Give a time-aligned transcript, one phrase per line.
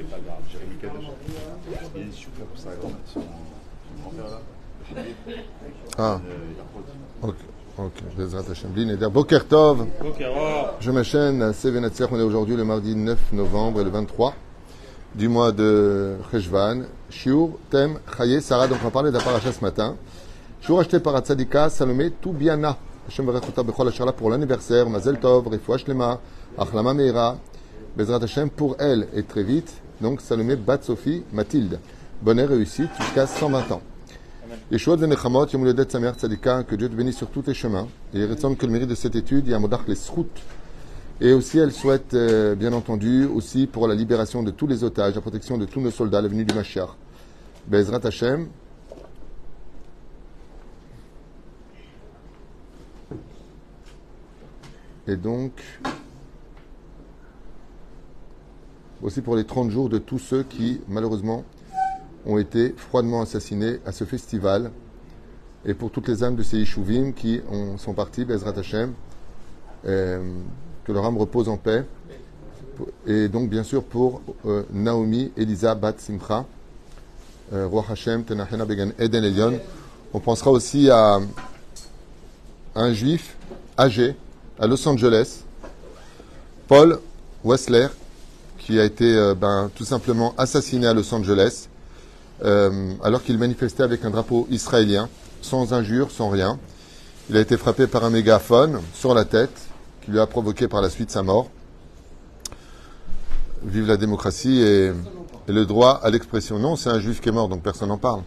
[0.00, 1.04] C'est pas grave, Jérémy Kadosh.
[1.94, 3.20] Il une super pour ça, son, son
[4.02, 4.40] grand-père là.
[5.98, 6.20] Ah,
[7.22, 7.34] Euh, ok.
[7.78, 8.72] Ok, Bezrat Hashem.
[9.10, 9.86] Boker Tov.
[10.80, 12.08] Je m'enchaîne à Sevenatzach.
[12.10, 14.34] On est aujourd'hui le mardi 9 novembre et le 23
[15.14, 16.84] du mois de Cheshvan.
[17.10, 18.68] Shiur, Tem, Chaye, Sarah.
[18.68, 19.96] Donc on va parler de la paracha ce matin.
[20.62, 22.76] Shiur acheté par Tzadika, Salomé, Toubiana.
[23.06, 24.88] Hashem Hu Bechol Asherla pour l'anniversaire.
[24.88, 26.20] Mazel Tov, Refoua Shlema,
[26.56, 27.36] Achlama Meira.
[27.96, 29.80] Bezrat Hashem pour elle et très vite.
[30.00, 31.78] Donc Salomé, Bat Sophie, Mathilde.
[32.22, 33.82] Bonne réussite jusqu'à 120 ans.
[34.70, 37.86] Yeshua de Nechamot, Yom Ledet Samer Tzadika, que Dieu te bénisse sur tous tes chemins.
[38.14, 40.30] Et il ressemble que le mérite de cette étude, il y a Modach les Srout.
[41.20, 45.14] Et aussi, elle souhaite, euh, bien entendu, aussi pour la libération de tous les otages,
[45.14, 46.88] la protection de tous nos soldats, la venue du Mashiach.
[47.66, 48.48] Bezrat Hashem.
[55.06, 55.52] Et donc,
[59.02, 61.44] aussi pour les 30 jours de tous ceux qui, malheureusement,
[62.26, 64.70] ont été froidement assassinés à ce festival.
[65.64, 68.92] Et pour toutes les âmes de ces Yishuvim qui ont- sont partis, Bezrat Hashem,
[69.86, 70.22] euh,
[70.84, 71.84] que leur âme repose en paix.
[73.06, 76.46] Et donc, bien sûr, pour euh, Naomi, Elisa, Bat Simcha,
[77.52, 79.58] euh, Roi Hashem, Tenachena Began Eden Elion.
[80.14, 81.18] On pensera aussi à
[82.74, 83.36] un juif
[83.78, 84.16] âgé
[84.58, 85.44] à Los Angeles,
[86.68, 87.00] Paul
[87.44, 87.88] Wessler,
[88.70, 91.68] qui a été euh, ben, tout simplement assassiné à Los Angeles
[92.44, 95.08] euh, alors qu'il manifestait avec un drapeau israélien,
[95.42, 96.58] sans injure, sans rien.
[97.28, 99.56] Il a été frappé par un mégaphone sur la tête,
[100.02, 101.50] qui lui a provoqué par la suite sa mort.
[103.64, 104.92] Vive la démocratie et
[105.48, 106.60] le droit à l'expression.
[106.60, 108.22] Non, c'est un juif qui est mort, donc personne n'en parle.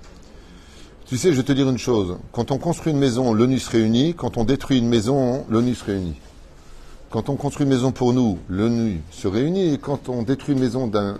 [1.06, 2.18] Tu sais, je vais te dire une chose.
[2.34, 4.14] Quand on construit une maison, l'ONU se réunit.
[4.14, 6.16] Quand on détruit une maison, l'ONU se réunit.
[7.14, 9.76] Quand on construit une maison pour nous, l'ONU se réunit.
[9.76, 11.20] Et quand on détruit une maison d'un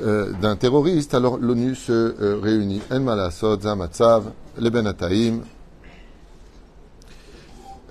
[0.00, 2.80] euh, terroriste, alors l'ONU se euh, réunit.
[2.88, 5.42] En Malasod, Zamatsav, les Benataïm.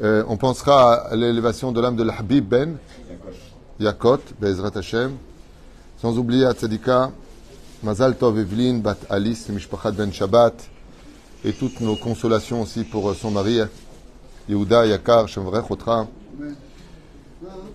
[0.02, 2.78] Euh, on pensera à l'élévation de l'âme de l'Habib Ben
[3.82, 5.18] Yakot, Bezrat Hashem.
[5.98, 6.54] Sans oublier à
[7.84, 10.70] Mazal Tov Evelyn, Bat Alice, Mishpachat Ben Shabbat.
[11.44, 13.60] Et toutes nos consolations aussi pour son mari,
[14.48, 16.08] Yehuda Yakar, Shemvrech Otra.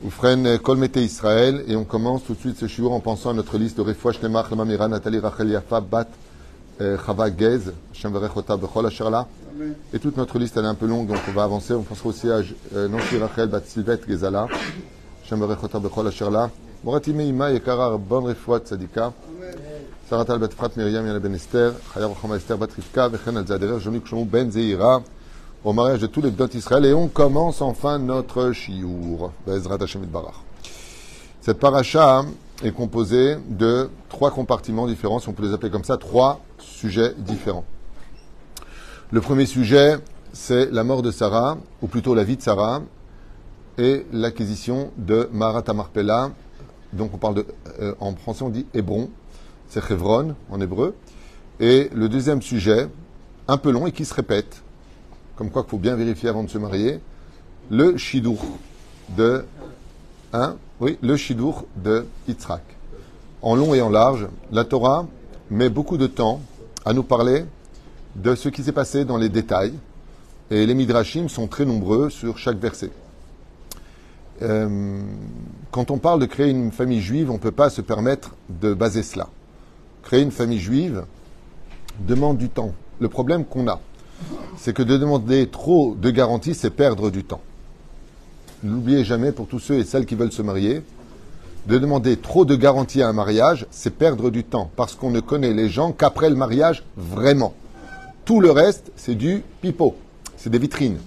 [0.05, 3.33] Oufren Kol Mete Israël et on commence tout de suite ce shiur en pensant à
[3.33, 6.09] notre liste de Refouach Nemach, Lamamira, Nathalie Rachel Yafa, Bat
[6.83, 9.27] euh, Chava Gez, Shem Verechota Bechol Asherla.
[9.95, 11.73] Et toute notre liste elle est un peu longue donc on va avancer.
[11.73, 12.43] On pensera aussi à
[12.75, 14.47] euh, Nancy Rachel Bat Silvet Gezala,
[15.25, 16.51] Shem Verechota Bechol Asherla.
[16.85, 19.11] Morati Meima Yekara Bon Refouach Tzadika.
[20.11, 23.81] Saratal Bat Frat Miriam Yana Ben Esther, Chaya Rochama Esther Bat Rivka, Vechen Al Zaderer,
[23.81, 25.03] Jonik Shomou Ben Zeira
[25.65, 30.05] au mariage de tous les Bdot Israël et on commence enfin notre Shiur, Bezrat Hashem
[30.05, 30.35] Barach.
[31.41, 32.25] Cette paracha
[32.63, 37.15] est composée de trois compartiments différents, si on peut les appeler comme ça, trois sujets
[37.17, 37.65] différents.
[39.11, 39.97] Le premier sujet,
[40.35, 42.83] c'est la mort de Sarah, ou plutôt la vie de Sarah,
[43.79, 46.31] et l'acquisition de Marat Marpella.
[46.93, 47.47] Donc on parle de,
[47.81, 49.09] euh, en français on dit Hébron,
[49.69, 50.95] c'est Chevron en hébreu.
[51.59, 52.89] Et le deuxième sujet,
[53.49, 54.64] un peu long et qui se répète,
[55.37, 57.01] comme quoi qu'il faut bien vérifier avant de se marier,
[57.71, 58.45] le shidour
[59.17, 59.45] de
[60.33, 62.63] hein, oui, le shidour de Yitzhak.
[63.43, 65.07] En long et en large, la Torah
[65.51, 66.41] met beaucoup de temps
[66.85, 67.45] à nous parler
[68.17, 69.75] de ce qui s'est passé dans les détails,
[70.51, 72.91] et les midrashim sont très nombreux sur chaque verset.
[74.43, 75.01] Euh,
[75.71, 78.75] quand on parle de créer une famille juive, on ne peut pas se permettre de
[78.75, 79.29] baser cela.
[80.03, 81.05] Créer une famille juive
[82.01, 82.75] demande du temps.
[83.01, 83.81] Le problème qu'on a,
[84.57, 87.41] c'est que de demander trop de garanties, c'est perdre du temps.
[88.63, 90.83] N'oubliez jamais, pour tous ceux et celles qui veulent se marier,
[91.67, 95.21] de demander trop de garanties à un mariage, c'est perdre du temps, parce qu'on ne
[95.21, 97.55] connaît les gens qu'après le mariage vraiment.
[98.25, 99.97] Tout le reste, c'est du pipeau,
[100.37, 100.99] c'est des vitrines.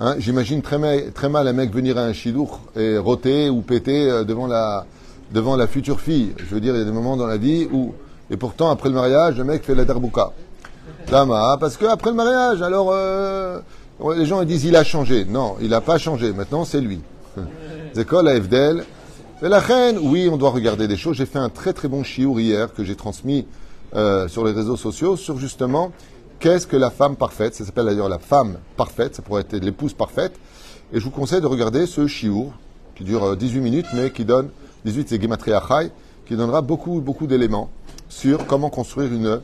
[0.00, 4.22] Hein, J'imagine très, mal- un mec venir à un chidour et roter ou péter euh,
[4.24, 4.86] devant la,
[5.32, 6.34] devant la future fille.
[6.36, 7.94] Je veux dire, il y a des moments dans la vie où,
[8.30, 10.32] et pourtant, après le mariage, le mec fait la darbouka.
[11.10, 13.60] Lama, parce que après le mariage, alors euh,
[14.16, 15.24] les gens ils disent il a changé.
[15.24, 16.32] Non, il n'a pas changé.
[16.32, 17.00] Maintenant, c'est lui.
[17.94, 18.84] Zekol à Evdel.
[19.40, 21.16] Mais la reine, oui, on doit regarder des choses.
[21.16, 23.46] J'ai fait un très très bon chiour hier que j'ai transmis
[23.94, 25.92] euh, sur les réseaux sociaux sur justement
[26.40, 27.54] qu'est-ce que la femme parfaite.
[27.54, 29.14] Ça s'appelle d'ailleurs la femme parfaite.
[29.14, 30.32] Ça pourrait être l'épouse parfaite.
[30.92, 32.52] Et je vous conseille de regarder ce chiour
[32.96, 34.50] qui dure euh, 18 minutes, mais qui donne
[34.84, 35.90] 18 c'est Gematria Chai,
[36.26, 37.70] qui donnera beaucoup beaucoup d'éléments
[38.08, 39.40] sur comment construire une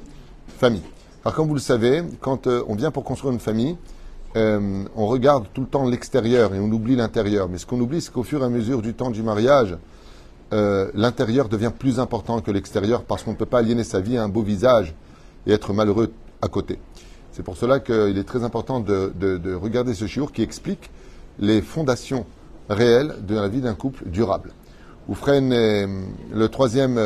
[0.58, 0.82] famille.
[1.24, 3.76] Alors, comme vous le savez, quand euh, on vient pour construire une famille,
[4.36, 7.48] euh, on regarde tout le temps l'extérieur et on oublie l'intérieur.
[7.48, 9.76] Mais ce qu'on oublie, c'est qu'au fur et à mesure du temps du mariage,
[10.52, 14.18] euh, l'intérieur devient plus important que l'extérieur parce qu'on ne peut pas aliéner sa vie
[14.18, 14.94] à un beau visage
[15.46, 16.12] et être malheureux
[16.42, 16.78] à côté.
[17.32, 20.90] C'est pour cela qu'il est très important de, de- de regarder ce chiour qui explique
[21.38, 22.26] les fondations
[22.68, 24.52] réelles de la vie d'un couple durable.
[25.08, 25.50] Oufren,
[26.32, 27.00] le troisième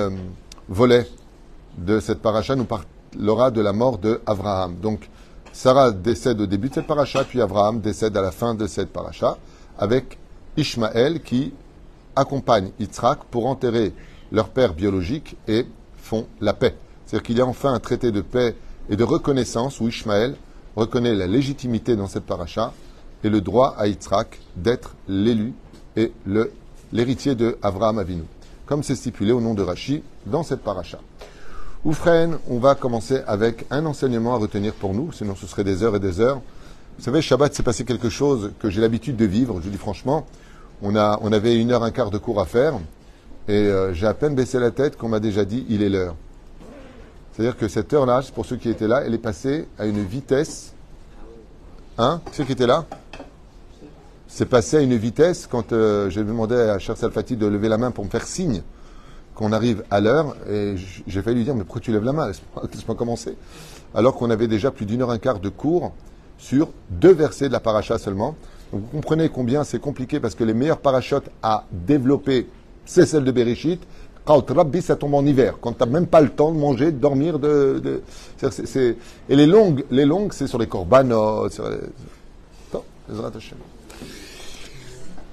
[0.68, 1.08] volet
[1.78, 2.64] de cette paracha nous
[3.12, 4.76] parlera de la mort de Abraham.
[4.76, 5.08] Donc,
[5.52, 8.92] Sarah décède au début de cette paracha, puis Abraham décède à la fin de cette
[8.92, 9.38] paracha,
[9.78, 10.18] avec
[10.56, 11.52] Ishmaël qui
[12.16, 13.92] accompagne Yitzhak pour enterrer
[14.32, 15.66] leur père biologique et
[15.96, 16.74] font la paix.
[17.06, 18.56] C'est-à-dire qu'il y a enfin un traité de paix
[18.90, 20.36] et de reconnaissance où Ishmaël
[20.76, 22.72] reconnaît la légitimité dans cette paracha
[23.24, 25.54] et le droit à Yitzhak d'être l'élu
[25.96, 26.12] et
[26.92, 28.22] l'héritier de Avraham Avinu,
[28.66, 30.98] comme c'est stipulé au nom de Rashi dans cette paracha.
[31.84, 35.84] Oufren, on va commencer avec un enseignement à retenir pour nous, sinon ce serait des
[35.84, 36.40] heures et des heures.
[36.98, 40.26] Vous savez, Shabbat, s'est passé quelque chose que j'ai l'habitude de vivre, je dis franchement.
[40.82, 42.74] On, a, avait une heure, un quart de cours à faire,
[43.46, 46.16] et euh, j'ai à peine baissé la tête qu'on m'a déjà dit il est l'heure.
[47.32, 50.72] C'est-à-dire que cette heure-là, pour ceux qui étaient là, elle est passée à une vitesse.
[51.96, 52.20] Hein?
[52.32, 52.86] Ceux qui étaient là?
[54.26, 57.78] C'est passé à une vitesse quand euh, j'ai demandé à Cher Salfati de lever la
[57.78, 58.62] main pour me faire signe
[59.38, 60.74] qu'on arrive à l'heure, et
[61.06, 62.26] j'ai failli lui dire, mais pourquoi tu lèves la main?
[62.72, 63.36] Laisse-moi commencer.
[63.94, 65.92] Alors qu'on avait déjà plus d'une heure et un quart de cours
[66.38, 68.34] sur deux versets de la paracha seulement.
[68.72, 72.48] Vous comprenez combien c'est compliqué parce que les meilleures parachotes à développer,
[72.84, 73.80] c'est celle de Bereshit.
[74.24, 76.86] Quand Rabbi, ça tombe en hiver, quand tu n'as même pas le temps de manger,
[76.86, 78.02] de dormir, de.
[78.42, 81.78] et les longues, les longues, c'est sur les korbanot, sur les.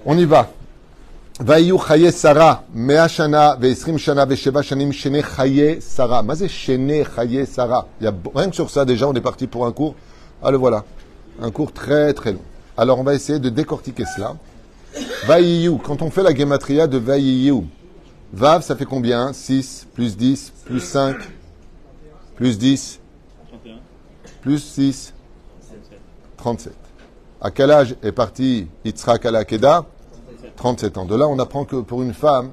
[0.06, 0.50] On y va.
[1.47, 6.23] ויהיו חיי שרה מאה שנה ועשרים שנה ושבע שנים שני חיי שרה.
[6.23, 9.21] מה זה שני חיי שרה Il y a, Rien que sur ça, déjà, on est
[9.21, 9.95] parti pour un cours.
[10.43, 10.85] Ah, le voilà.
[11.41, 12.43] Un cours très très long.
[12.77, 14.37] Alors, on va essayer de décortiquer cela.
[15.27, 17.67] Vaïyou, quand on fait la gematria de Vaïyou,
[18.33, 21.17] Vav, ça fait combien 6, plus 10, plus 5,
[22.37, 23.01] plus 10,
[24.41, 25.15] plus 6,
[26.37, 26.73] 37.
[27.41, 29.85] À quel âge est parti Yitzhak à la Kedah
[30.58, 31.06] 37 ans.
[31.06, 32.52] De là, on apprend que pour une femme,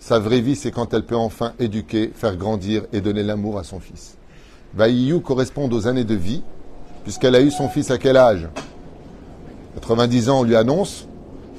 [0.00, 3.64] sa vraie vie, c'est quand elle peut enfin éduquer, faire grandir et donner l'amour à
[3.64, 4.16] son fils.
[4.74, 6.42] Vaïyou correspond aux années de vie,
[7.04, 8.48] puisqu'elle a eu son fils à quel âge?
[9.74, 11.06] 90 ans, on lui annonce.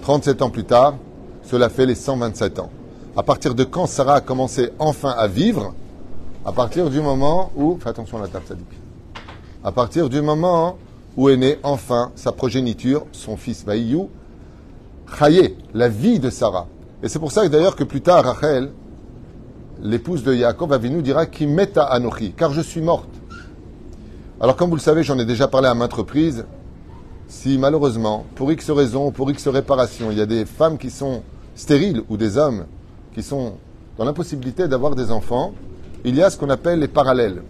[0.01, 0.95] 37 ans plus tard,
[1.43, 2.69] cela fait les 127 ans.
[3.15, 5.73] À partir de quand Sarah a commencé enfin à vivre?
[6.45, 7.77] À partir du moment où...
[7.79, 8.67] Fais attention à la table, Sadik.
[9.63, 10.77] À partir du moment
[11.15, 14.09] où est né enfin sa progéniture, son fils Vaïyou,
[15.73, 16.67] La vie de Sarah.
[17.01, 18.71] Et c'est pour ça d'ailleurs que plus tard, Rachel,
[19.81, 23.09] l'épouse de Yaakov, Avinu dira qui meta anochi, car je suis morte.
[24.41, 26.45] Alors comme vous le savez, j'en ai déjà parlé à maintes reprises,
[27.27, 31.23] si malheureusement, pour X raisons, pour X réparations, il y a des femmes qui sont
[31.55, 32.65] stériles ou des hommes
[33.13, 33.53] qui sont
[33.97, 35.53] dans l'impossibilité d'avoir des enfants,
[36.03, 37.43] il y a ce qu'on appelle les parallèles.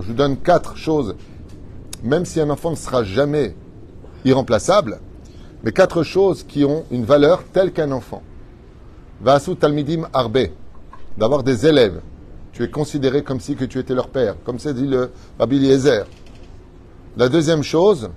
[0.00, 1.14] Je vous donne quatre choses,
[2.02, 3.54] même si un enfant ne sera jamais
[4.24, 5.00] irremplaçable,
[5.62, 8.22] mais quatre choses qui ont une valeur telle qu'un enfant.
[9.20, 10.48] Vasu talmidim arbe,
[11.16, 12.00] d'avoir des élèves.
[12.52, 16.06] Tu es considéré comme si tu étais leur père, comme c'est dit le Rabbi Eliezer.
[17.16, 18.10] La deuxième chose,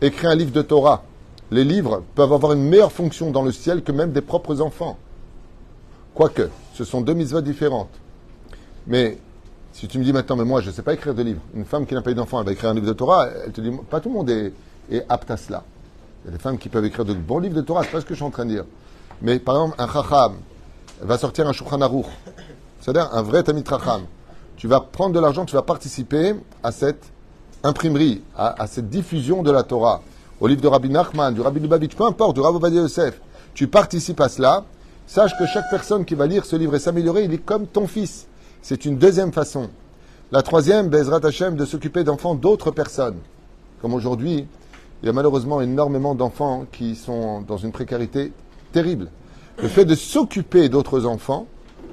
[0.00, 1.02] écrire un livre de Torah.
[1.50, 4.96] Les livres peuvent avoir une meilleure fonction dans le ciel que même des propres enfants.
[6.14, 7.90] Quoique, ce sont deux mitzvahs différentes.
[8.86, 9.18] Mais
[9.72, 11.64] si tu me dis maintenant, mais moi je ne sais pas écrire de livres, une
[11.64, 13.60] femme qui n'a pas eu d'enfant, elle va écrire un livre de Torah, elle te
[13.60, 14.52] dit, pas tout le monde est
[15.08, 15.64] apte à cela.
[16.24, 18.00] Il y a des femmes qui peuvent écrire de bons livres de Torah, c'est pas
[18.00, 18.64] ce que je suis en train de dire.
[19.22, 20.34] Mais par exemple, un chacham
[21.00, 22.06] va sortir un shulchan aruch,
[22.80, 24.02] c'est-à-dire un vrai tamit chacham.
[24.56, 27.10] Tu vas prendre de l'argent, tu vas participer à cette
[27.62, 30.02] imprimerie, à, cette diffusion de la Torah,
[30.40, 33.20] au livre de Rabbi Nachman, du Rabbi Lubavitch, peu importe, du Rabbi Ovadia Yosef.
[33.54, 34.64] Tu participes à cela.
[35.06, 37.86] Sache que chaque personne qui va lire ce livre et s'améliorer, il est comme ton
[37.86, 38.26] fils.
[38.62, 39.70] C'est une deuxième façon.
[40.30, 43.18] La troisième, Bezrat Hashem, de s'occuper d'enfants d'autres personnes.
[43.82, 44.46] Comme aujourd'hui,
[45.02, 48.32] il y a malheureusement énormément d'enfants qui sont dans une précarité
[48.72, 49.08] terrible.
[49.62, 51.46] Le fait de s'occuper d'autres enfants,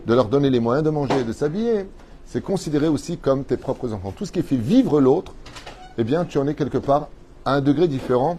[0.05, 1.85] de leur donner les moyens de manger et de s'habiller,
[2.25, 4.13] c'est considéré aussi comme tes propres enfants.
[4.15, 5.33] Tout ce qui fait vivre l'autre,
[5.97, 7.07] eh bien, tu en es quelque part
[7.45, 8.37] à un degré différent,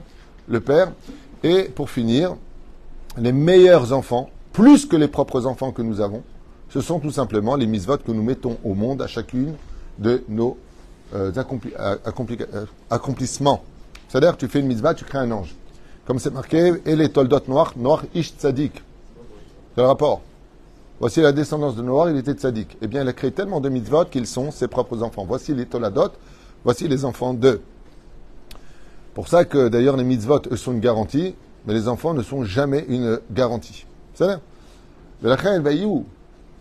[0.48, 0.92] le père.
[1.42, 2.36] Et pour finir,
[3.16, 6.22] les meilleurs enfants, plus que les propres enfants que nous avons,
[6.68, 9.54] ce sont tout simplement les mises-votes que nous mettons au monde à chacune
[9.98, 10.58] de nos
[11.14, 11.42] euh, euh,
[11.80, 13.62] euh, accomplissements.
[14.08, 15.54] C'est-à-dire tu fais une mitzvah, tu crées un ange.
[16.06, 18.72] Comme c'est marqué, et les toldot noirs, noir ish tzadik.
[19.74, 20.22] C'est le rapport?
[21.00, 22.76] Voici la descendance de Noir, il était tzadik.
[22.82, 25.24] Eh bien, il a créé tellement de mitzvot qu'ils sont ses propres enfants.
[25.28, 26.10] Voici les toladot,
[26.64, 27.60] voici les enfants d'eux.
[29.14, 31.36] Pour ça que d'ailleurs les mitzvot, eux, sont une garantie,
[31.66, 33.86] mais les enfants ne sont jamais une garantie.
[34.14, 34.38] C'est vrai?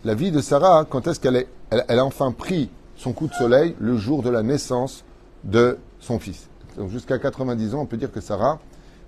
[0.04, 3.74] La vie de Sarah, quand est-ce qu'elle elle a enfin pris son coup de soleil
[3.80, 5.04] le jour de la naissance
[5.44, 6.48] de son fils.
[6.78, 8.60] Donc jusqu'à 90 ans, on peut dire que Sarah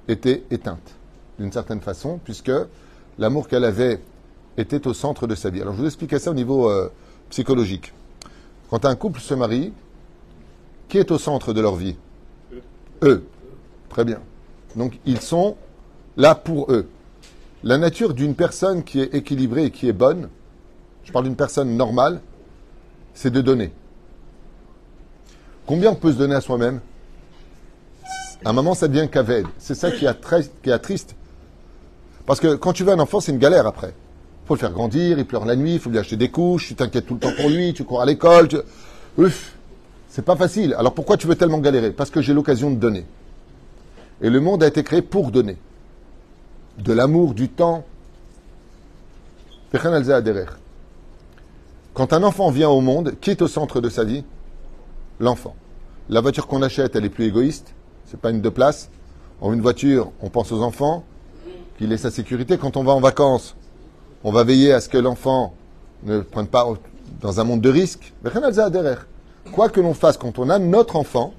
[0.09, 0.97] était éteinte,
[1.39, 2.51] d'une certaine façon, puisque
[3.19, 4.01] l'amour qu'elle avait
[4.57, 5.63] était au centre de sa vie.
[5.63, 6.91] Alors je vous expliquer ça au niveau euh,
[7.31, 7.93] psychologique.
[8.71, 9.73] Quand un couple se marie,
[10.89, 11.97] qui est au centre de leur vie?
[13.03, 13.25] Eux.
[13.89, 14.19] Très bien.
[14.75, 15.57] Donc ils sont
[16.17, 16.89] là pour eux.
[17.63, 20.29] La nature d'une personne qui est équilibrée et qui est bonne,
[21.05, 22.21] je parle d'une personne normale,
[23.15, 23.73] c'est de donner.
[25.67, 26.81] Combien on peut se donner à soi-même?
[28.45, 29.47] À un moment, ça devient caved.
[29.59, 31.15] C'est ça qui est, qui est triste.
[32.27, 33.95] Parce que quand tu veux un enfant, c'est une galère après.
[34.45, 36.69] Il faut le faire grandir, il pleure la nuit, il faut lui acheter des couches,
[36.69, 38.49] tu t'inquiètes tout le temps pour lui, tu cours à l'école.
[38.49, 38.57] Tu...
[40.09, 40.75] C'est pas facile.
[40.79, 41.91] Alors pourquoi tu veux tellement galérer?
[41.93, 43.05] Parce que j'ai l'occasion de donner.
[44.23, 45.57] Et le monde a été créé pour donner.
[46.79, 47.85] De l'amour, du temps.
[51.95, 54.25] Quand un enfant vient au monde, qui est au centre de sa vie?
[55.21, 55.55] L'enfant.
[56.09, 57.75] La voiture qu'on achète, elle est plus égoïste.
[58.11, 58.91] C'est pas une deux places.
[59.41, 61.05] Veut une voiture, on pense aux enfants,
[61.79, 62.59] qu'il ait sa sécurité.
[62.59, 63.55] Quand on va en vacances,
[64.25, 65.55] on va veiller à ce que l'enfant
[66.03, 66.67] ne prenne pas
[67.21, 68.13] dans un monde de risque.
[69.53, 71.33] Quoi que l'on fasse quand on a notre enfant,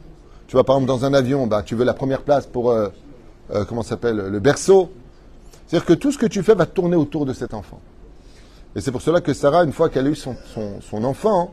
[0.48, 2.88] tu vas par exemple dans un avion, bah, tu veux la première place pour, euh,
[3.54, 4.92] euh, comment s'appelle, le berceau.
[5.68, 7.80] C'est-à-dire que tout ce que tu fais va tourner autour de cet enfant.
[8.76, 10.36] Et c'est pour cela que Sarah, une fois qu'elle a eu son,
[10.82, 11.52] son enfant,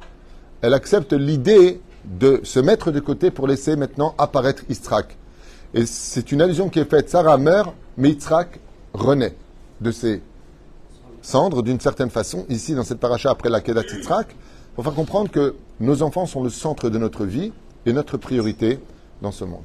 [0.62, 5.16] elle accepte l'idée de se mettre de côté pour laisser maintenant apparaître Istrak.
[5.74, 7.10] Et c'est une allusion qui est faite.
[7.10, 8.60] Sarah meurt, mais Istrak
[8.94, 9.34] renaît
[9.80, 10.22] de ses
[11.22, 14.34] cendres d'une certaine façon, ici dans cette paracha après la Kedat Istrak,
[14.74, 17.52] pour faire comprendre que nos enfants sont le centre de notre vie
[17.84, 18.78] et notre priorité
[19.20, 19.64] dans ce monde.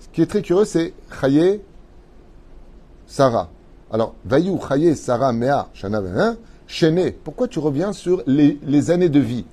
[0.00, 1.60] Ce qui est très curieux, c'est Chaye
[3.06, 3.50] Sarah.
[3.90, 6.00] Alors, Vayou, Chaye, Sarah, Mea, Shana,
[7.24, 9.44] Pourquoi tu reviens sur les années de vie?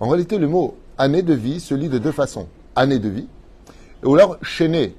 [0.00, 2.48] En réalité, le mot année de vie se lit de deux façons.
[2.74, 3.28] Année de vie,
[4.04, 4.94] ou alors chaîné.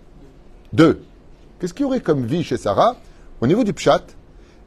[0.73, 1.01] Deux.
[1.59, 2.95] Qu'est-ce qu'il y aurait comme vie chez Sarah?
[3.39, 4.03] Au niveau du pshat,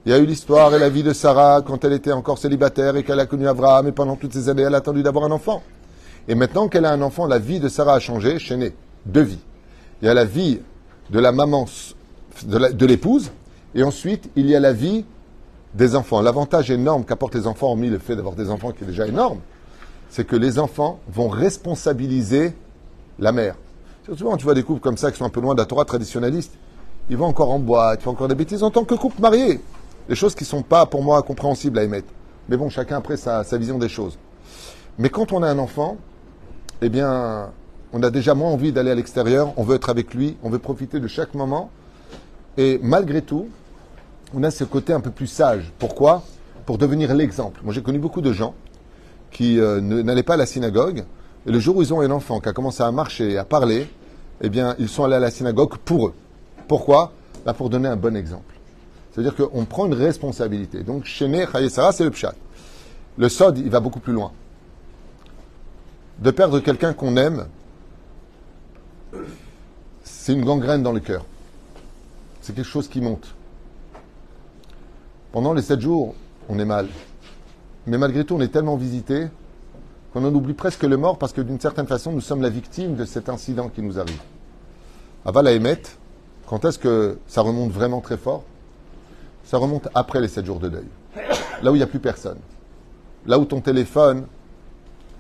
[0.07, 2.97] il y a eu l'histoire et la vie de Sarah quand elle était encore célibataire
[2.97, 5.31] et qu'elle a connu Abraham et pendant toutes ces années elle a attendu d'avoir un
[5.31, 5.63] enfant.
[6.29, 8.75] Et maintenant qu'elle a un enfant, la vie de Sarah a changé, chaîné.
[9.07, 9.41] Deux vies.
[10.01, 10.61] Il y a la vie
[11.11, 11.67] de la maman,
[12.45, 13.31] de l'épouse,
[13.75, 15.05] et ensuite il y a la vie
[15.75, 16.23] des enfants.
[16.23, 19.41] L'avantage énorme qu'apportent les enfants, hormis le fait d'avoir des enfants qui est déjà énorme,
[20.11, 22.53] c'est que les enfants vont responsabiliser
[23.19, 23.55] la mère.
[24.17, 25.85] Souvent, tu vois des couples comme ça qui sont un peu loin de la Torah
[25.85, 26.53] traditionnaliste.
[27.09, 29.61] Ils vont encore en boîte, ils font encore des bêtises en tant que couple marié.
[30.09, 32.09] Des choses qui ne sont pas, pour moi, compréhensibles à émettre.
[32.49, 34.19] Mais bon, chacun après sa, sa vision des choses.
[34.99, 35.97] Mais quand on a un enfant,
[36.83, 37.51] eh bien,
[37.93, 40.59] on a déjà moins envie d'aller à l'extérieur, on veut être avec lui, on veut
[40.59, 41.71] profiter de chaque moment.
[42.57, 43.49] Et malgré tout,
[44.35, 45.73] on a ce côté un peu plus sage.
[45.79, 46.25] Pourquoi?
[46.67, 47.61] Pour devenir l'exemple.
[47.63, 48.55] Moi, j'ai connu beaucoup de gens
[49.31, 51.05] qui euh, n'allaient pas à la synagogue.
[51.47, 53.45] Et le jour où ils ont un enfant qui a commencé à marcher et à
[53.45, 53.89] parler,
[54.41, 56.15] eh bien, ils sont allés à la synagogue pour eux.
[56.69, 57.13] Pourquoi?
[57.45, 58.55] Bah, Pour donner un bon exemple.
[59.13, 60.83] C'est-à-dire qu'on prend une responsabilité.
[60.83, 62.35] Donc, Shene Sarah, c'est le pshat.
[63.17, 64.33] Le sod, il va beaucoup plus loin.
[66.19, 67.47] De perdre quelqu'un qu'on aime,
[70.05, 71.25] c'est une gangrène dans le cœur.
[72.41, 73.35] C'est quelque chose qui monte.
[75.33, 76.15] Pendant les sept jours,
[76.49, 76.89] on est mal.
[77.87, 79.29] Mais malgré tout, on est tellement visité
[80.13, 82.95] qu'on en oublie presque le mort parce que d'une certaine façon, nous sommes la victime
[82.95, 84.21] de cet incident qui nous arrive.
[85.25, 85.53] Aval à
[86.47, 88.43] quand est-ce que ça remonte vraiment très fort?
[89.45, 90.89] Ça remonte après les sept jours de deuil.
[91.63, 92.39] Là où il n'y a plus personne.
[93.27, 94.27] Là où ton téléphone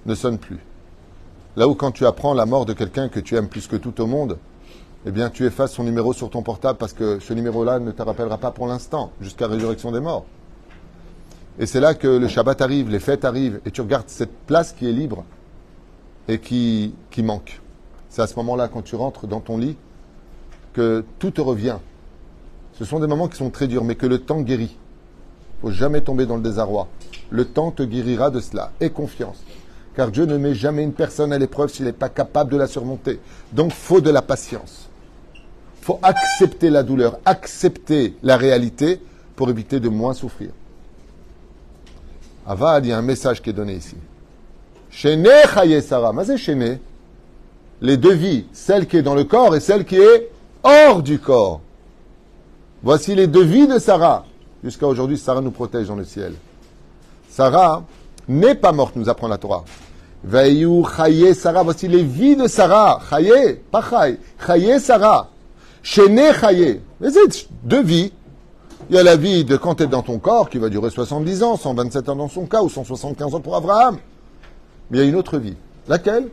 [0.06, 0.58] ne sonne plus.
[1.56, 4.00] Là où quand tu apprends la mort de quelqu'un que tu aimes plus que tout
[4.00, 4.38] au monde,
[5.06, 8.02] eh bien tu effaces son numéro sur ton portable parce que ce numéro-là ne te
[8.02, 10.24] rappellera pas pour l'instant, jusqu'à la résurrection des morts.
[11.58, 14.72] Et c'est là que le Shabbat arrive, les fêtes arrivent, et tu regardes cette place
[14.72, 15.24] qui est libre
[16.28, 17.60] et qui, manque.
[18.08, 19.76] C'est à ce moment-là, quand tu rentres dans ton lit,
[20.72, 21.78] que tout te revient.
[22.74, 24.76] Ce sont des moments qui sont très durs, mais que le temps guérit.
[25.58, 26.88] Il faut jamais tomber dans le désarroi.
[27.30, 28.72] Le temps te guérira de cela.
[28.80, 29.42] Et confiance.
[29.96, 32.68] Car Dieu ne met jamais une personne à l'épreuve s'il n'est pas capable de la
[32.68, 33.20] surmonter.
[33.52, 34.88] Donc, faut de la patience.
[35.82, 39.00] faut accepter la douleur, accepter la réalité
[39.34, 40.50] pour éviter de moins souffrir.
[42.50, 43.94] Avad, il y a un message qui est donné ici.
[44.90, 46.12] Chéné Chaye Sarah.
[46.12, 46.80] Mais c'est Chéné.
[47.80, 50.32] Les deux vies, celle qui est dans le corps et celle qui est
[50.64, 51.60] hors du corps.
[52.82, 54.24] Voici les deux vies de Sarah.
[54.64, 56.34] Jusqu'à aujourd'hui, Sarah nous protège dans le ciel.
[57.28, 57.84] Sarah
[58.26, 59.64] n'est pas morte, nous apprend la Torah.
[60.24, 61.62] Veillou Chaye Sarah.
[61.62, 63.00] Voici les vies de Sarah.
[63.08, 64.18] Chaye, pas Chaye.
[64.44, 65.28] Chaye Sarah.
[65.84, 66.80] Chéné Chaye.
[67.00, 68.12] Mais c'est deux vies.
[68.88, 70.90] Il y a la vie de quand tu es dans ton corps qui va durer
[70.90, 73.98] 70 ans, 127 ans dans son cas, ou 175 ans pour Abraham.
[74.90, 75.56] Mais il y a une autre vie.
[75.86, 76.28] Laquelle?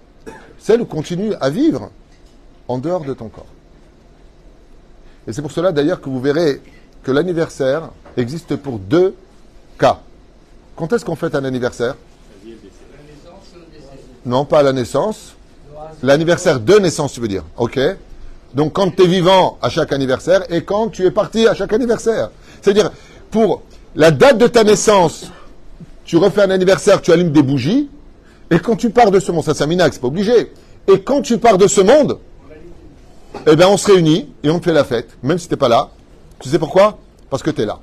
[0.58, 1.92] Celle où continue à vivre
[2.68, 3.46] en dehors de ton corps.
[5.27, 6.62] Et c'est pour cela d'ailleurs que vous verrez
[7.04, 9.16] que l'anniversaire existe pour deux
[9.77, 10.00] cas.
[10.75, 11.96] Quand est-ce qu'on fête un anniversaire?
[14.25, 15.36] Non, pas à la naissance.
[16.01, 17.44] L'anniversaire de naissance, tu veux dire.
[17.56, 17.80] Ok.
[18.54, 21.74] Donc quand tu es vivant à chaque anniversaire et quand tu es parti à chaque
[21.74, 22.30] anniversaire.
[22.62, 22.92] C'est-à-dire,
[23.32, 23.62] pour
[23.96, 25.27] la date de ta naissance,
[26.06, 27.89] tu refais un anniversaire, tu allumes des bougies.
[28.50, 30.51] Et quand tu pars de ce monde, ça c'est un minax, c'est pas obligé.
[30.88, 32.20] Et quand tu pars de ce monde,
[33.46, 35.58] eh bien on se réunit et on te fait la fête, même si tu n'es
[35.58, 35.89] pas là.
[36.39, 36.98] Tu sais pourquoi?
[37.30, 37.80] Parce que tu es là.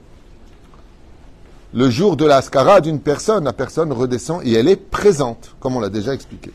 [1.74, 5.76] Le jour de la Ascara d'une personne, la personne redescend et elle est présente, comme
[5.76, 6.52] on l'a déjà expliqué.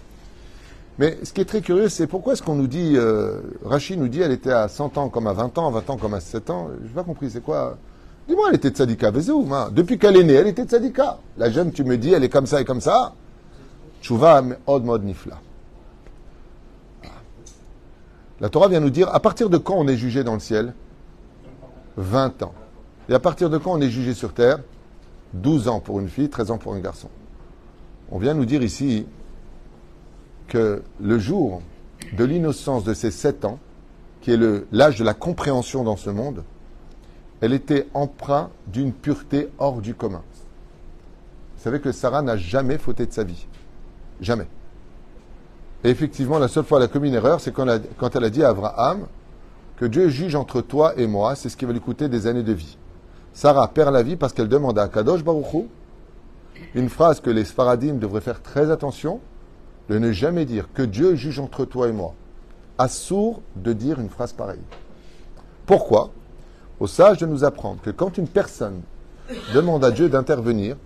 [1.00, 4.10] Mais ce qui est très curieux, c'est pourquoi est-ce qu'on nous dit, euh, Rachid nous
[4.10, 6.20] dit, elle était à 100 ans comme à 20 ans, à 20 ans comme à
[6.20, 6.68] 7 ans.
[6.82, 7.78] Je n'ai pas compris, c'est quoi?
[8.28, 9.70] Dis-moi, elle était de Sadika hein.
[9.72, 11.20] Depuis qu'elle est née, elle était de Sadika.
[11.38, 13.14] La jeune, tu me dis, elle est comme ça et comme ça.
[14.02, 15.40] Chouva od mod nifla.
[18.42, 20.74] La Torah vient nous dire à partir de quand on est jugé dans le ciel?
[21.96, 22.54] 20 ans.
[23.08, 24.60] Et à partir de quand on est jugé sur terre?
[25.34, 27.10] 12 ans pour une fille, 13 ans pour un garçon.
[28.12, 29.06] On vient nous dire ici
[30.50, 31.62] que le jour
[32.14, 33.60] de l'innocence de ces 7 ans,
[34.22, 34.40] qui est
[34.72, 36.44] l'âge de la compréhension dans ce monde,
[37.42, 40.24] elle était empreinte d'une pureté hors du commun.
[41.56, 43.48] Vous savez que Sarah n'a jamais fauté de sa vie.
[44.20, 44.48] Jamais.
[45.84, 48.44] Et effectivement, la seule fois qu'elle a commis une erreur, c'est quand, elle a dit
[48.44, 49.08] à Abraham
[49.78, 52.44] que Dieu juge entre toi et moi, c'est ce qui va lui coûter des années
[52.44, 52.78] de vie.
[53.34, 55.68] Sarah perd la vie parce qu'elle demande à Kadosh Baruchou
[56.76, 59.22] une phrase que les Sfaradim devraient faire très attention,
[59.90, 62.14] de ne jamais dire que Dieu juge entre toi et moi.
[62.78, 64.60] Assourd de dire une phrase pareille.
[65.66, 66.12] Pourquoi?
[66.80, 68.82] Au sage de nous apprendre que quand une personne
[69.54, 70.78] demande à Dieu d'intervenir,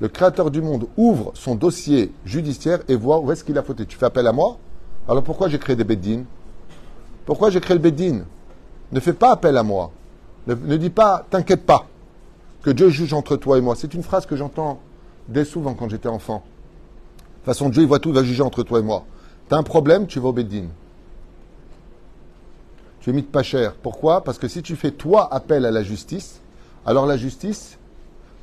[0.00, 3.86] le créateur du monde ouvre son dossier judiciaire et voit où est-ce qu'il a fauté.
[3.86, 4.58] Tu fais appel à moi?
[5.08, 6.24] Alors pourquoi j'ai créé des beddines
[7.24, 8.24] Pourquoi j'ai créé le beddine
[8.92, 9.90] Ne fais pas appel à moi.
[10.46, 11.86] Ne, dis pas, t'inquiète pas,
[12.62, 13.76] que Dieu juge entre toi et moi.
[13.76, 14.80] C'est une phrase que j'entends
[15.28, 16.42] dès souvent quand j'étais enfant.
[17.42, 19.04] De toute façon, Dieu, il voit tout, il va juger entre toi et moi.
[19.48, 20.68] Tu as un problème, tu vas au beddine.
[23.00, 23.74] Tu es mis de pas cher.
[23.74, 24.22] Pourquoi?
[24.22, 26.40] Parce que si tu fais toi appel à la justice,
[26.86, 27.78] alors la justice,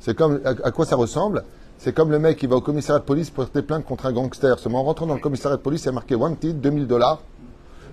[0.00, 1.44] c'est comme, à, quoi ça ressemble?
[1.78, 4.12] C'est comme le mec qui va au commissariat de police pour porter plainte contre un
[4.12, 4.58] gangster.
[4.58, 7.22] Seulement en rentrant dans le commissariat de police, il a marqué wanted, 2000 dollars,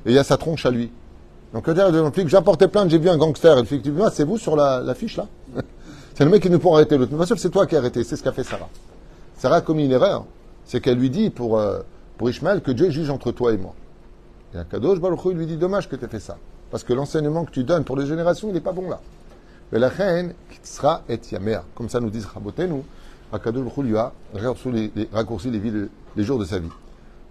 [0.05, 0.91] et il y a sa tronche à lui.
[1.53, 3.57] Donc, le flic, j'ai porté plainte, j'ai vu un gangster.
[3.57, 5.27] Et le dit, ah, c'est vous sur la, fiche, là?
[6.15, 7.11] C'est le mec qui nous pour arrêter l'autre.
[7.13, 8.03] Mais pas c'est toi qui as arrêté.
[8.03, 8.67] C'est ce qu'a fait Sarah.
[9.37, 10.25] Sarah a commis une erreur.
[10.67, 11.79] C'est qu'elle lui dit pour, euh,
[12.17, 13.73] pour Ishmael que Dieu juge entre toi et moi.
[14.53, 16.37] Et un cadeau, je lui dit, dommage que tu aies fait ça.
[16.69, 18.99] Parce que l'enseignement que tu donnes pour les générations, il n'est pas bon là.
[19.71, 21.63] Mais la reine, sera et yamea.
[21.75, 22.83] Comme ça nous disent Rabotenu,
[23.31, 24.11] Akadosh lui a
[25.13, 26.69] raccourci les, jours de sa vie.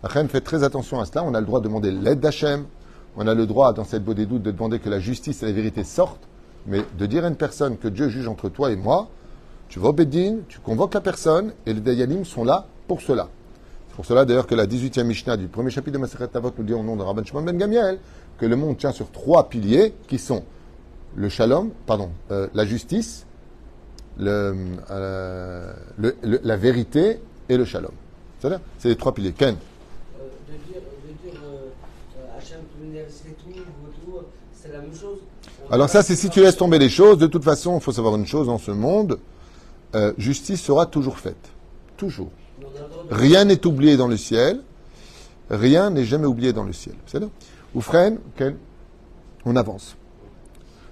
[0.03, 1.23] La reine fait très attention à cela.
[1.23, 2.65] On a le droit de demander l'aide d'Hachem.
[3.17, 5.47] On a le droit, dans cette beau des doutes, de demander que la justice et
[5.47, 6.27] la vérité sortent.
[6.67, 9.09] Mais de dire à une personne que Dieu juge entre toi et moi,
[9.69, 13.29] tu vas au Bédine, tu convoques la personne, et les Dayanim sont là pour cela.
[13.89, 16.65] C'est pour cela d'ailleurs que la 18e Mishnah du premier chapitre de Maseret Tavot nous
[16.65, 17.99] dit au nom de Rabban Shimon Ben Gamiel
[18.39, 20.45] que le monde tient sur trois piliers qui sont
[21.17, 23.27] le shalom, pardon, euh, la justice,
[24.19, 24.55] le,
[24.91, 27.93] euh, le, la vérité et le shalom.
[28.41, 29.33] C'est C'est les trois piliers.
[29.33, 31.41] Ken euh, De dire, de dire
[32.37, 32.61] Hachem,
[33.09, 33.51] c'est tout,
[34.05, 34.19] tout,
[34.53, 35.19] c'est la même chose.
[35.71, 37.19] Alors ça, c'est si tu laisses tomber les choses.
[37.19, 39.19] De toute façon, il faut savoir une chose dans ce monde,
[40.19, 41.51] justice sera toujours faite.
[41.97, 42.31] Toujours.
[43.11, 44.61] Rien n'est oublié dans le ciel.
[45.51, 46.97] Rien n'est jamais oublié dans le ciel.
[47.07, 47.27] C'est là
[47.75, 48.57] Oufren, Ken,
[49.45, 49.97] on avance.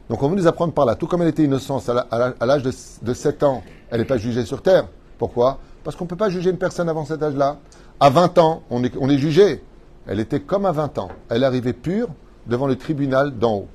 [0.09, 0.94] Donc on veut nous apprendre par là.
[0.94, 4.62] Tout comme elle était innocente à l'âge de, 7 ans, elle n'est pas jugée sur
[4.62, 4.87] terre.
[5.18, 5.59] Pourquoi?
[5.83, 7.59] Parce qu'on ne peut pas juger une personne avant cet âge-là.
[8.00, 9.62] À 20 ans, on est, on jugé.
[10.07, 11.09] Elle était comme à 20 ans.
[11.31, 12.09] Elle arrivait pure
[12.46, 13.68] devant le tribunal d'en haut.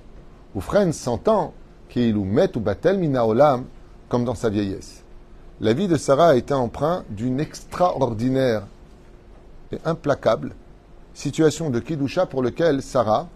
[0.56, 1.54] Ou frère 100 ans,
[1.90, 3.66] qui ou met ou batel minaolam,
[4.08, 5.04] comme dans sa vieillesse.
[5.62, 8.64] La vie de Sarah a été empreinte d'une extraordinaire
[9.74, 10.54] et implacable
[11.14, 13.28] situation de Kidusha pour lequel Sarah,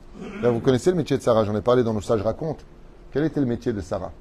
[0.42, 2.64] vous connaissez le métier de Sarah, j'en ai parlé dans nos sages racontes,
[3.12, 4.12] quel était le métier de Sarah?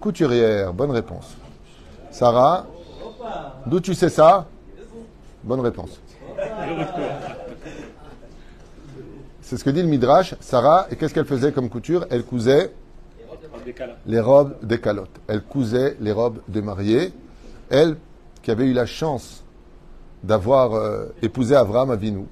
[0.00, 1.36] Couturière, bonne réponse.
[2.10, 2.66] Sarah,
[3.66, 4.46] d'où tu sais ça?
[5.44, 6.00] Bonne réponse.
[9.42, 10.34] C'est ce que dit le Midrash.
[10.40, 12.06] Sarah, et qu'est-ce qu'elle faisait comme couture?
[12.10, 12.72] Elle cousait
[14.06, 15.20] les robes des calottes.
[15.26, 17.12] Elle cousait les robes de mariée.
[17.70, 17.96] Elle,
[18.42, 19.44] qui avait eu la chance
[20.22, 22.24] d'avoir euh, épousé Avram Avinu,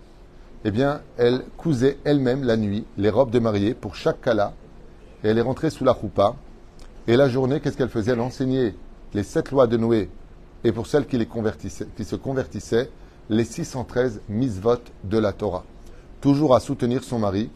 [0.64, 4.53] eh bien, elle cousait elle-même la nuit les robes de mariée pour chaque kala
[5.22, 6.35] et elle est rentrée sous la choupa
[7.07, 8.12] Et la journée, qu'est-ce qu'elle faisait?
[8.12, 8.75] Elle enseignait
[9.14, 10.11] les sept lois de Noé
[10.64, 12.90] et pour celles qui, les convertissaient, qui se convertissaient,
[13.29, 15.64] les 613 misvot de la Torah.
[16.20, 17.51] Toujours à soutenir son mari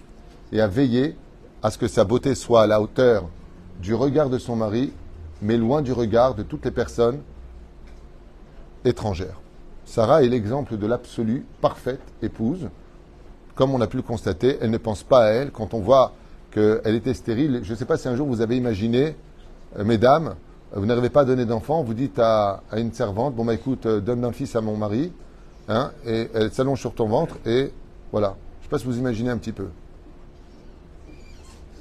[0.53, 1.17] et à veiller
[1.63, 3.29] à ce que sa beauté soit à la hauteur
[3.81, 4.93] du regard de son mari,
[5.43, 7.21] mais loin du regard de toutes les personnes
[8.85, 9.41] étrangères.
[9.85, 12.69] Sarah est l'exemple de l'absolue parfaite épouse.
[13.55, 15.51] Comme on a pu le constater, elle ne pense pas à elle.
[15.51, 16.13] Quand on voit
[16.51, 19.17] qu'elle était stérile, je ne sais pas si un jour vous avez imaginé,
[19.79, 20.35] euh, mesdames,
[20.73, 24.01] vous n'arrivez pas à donner d'enfant, vous dites à, une servante, bon bah écoute, euh,
[24.01, 25.13] donne un fils à mon mari,
[25.69, 27.73] hein, et elle s'allonge sur ton ventre, et
[28.13, 28.37] voilà.
[28.61, 29.67] Je ne sais pas si vous imaginez un petit peu.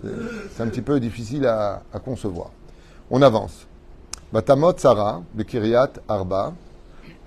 [0.02, 2.52] C'est- un petit peu difficile à, concevoir.
[3.12, 3.66] On avance.
[4.32, 6.54] Batamot Sarah, de Kiryat Arba.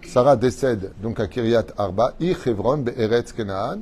[0.07, 3.81] Sarah décède donc à Kiryat Arba, I Chevron be'eretz Kenaan,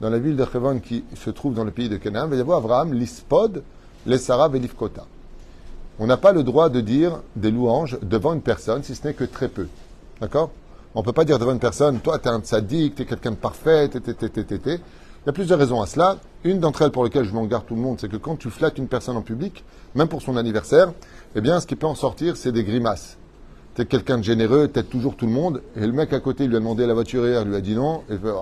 [0.00, 2.26] dans la ville de Chevron qui se trouve dans le pays de Canaan.
[2.26, 3.62] Il va y avoir Abraham, l'ispod,
[4.04, 5.04] les Sarah Velifkota.
[5.98, 9.14] On n'a pas le droit de dire des louanges devant une personne, si ce n'est
[9.14, 9.66] que très peu.
[10.20, 10.50] D'accord?
[10.94, 13.04] On ne peut pas dire devant une personne, toi, tu es un sadique, tu es
[13.06, 14.74] quelqu'un de parfait, t'es, t'es, t'es, t'es.
[14.74, 16.16] Il y a plusieurs raisons à cela.
[16.46, 18.50] Une d'entre elles pour lesquelles je m'en garde tout le monde, c'est que quand tu
[18.50, 19.64] flattes une personne en public,
[19.96, 20.92] même pour son anniversaire,
[21.34, 23.18] eh bien, ce qui peut en sortir, c'est des grimaces.
[23.74, 26.44] Tu es quelqu'un de généreux, t'aides toujours tout le monde, et le mec à côté
[26.44, 28.32] il lui a demandé la voiture hier, il lui a dit non, et il fait,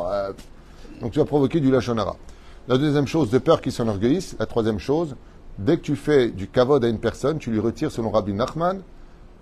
[1.01, 2.17] donc tu vas provoquer du lachonara.
[2.69, 4.37] La deuxième chose, de peur qu'il s'enorgueillisse.
[4.38, 5.17] La troisième chose,
[5.59, 8.83] dès que tu fais du kavod à une personne, tu lui retires, selon Rabbi Nachman,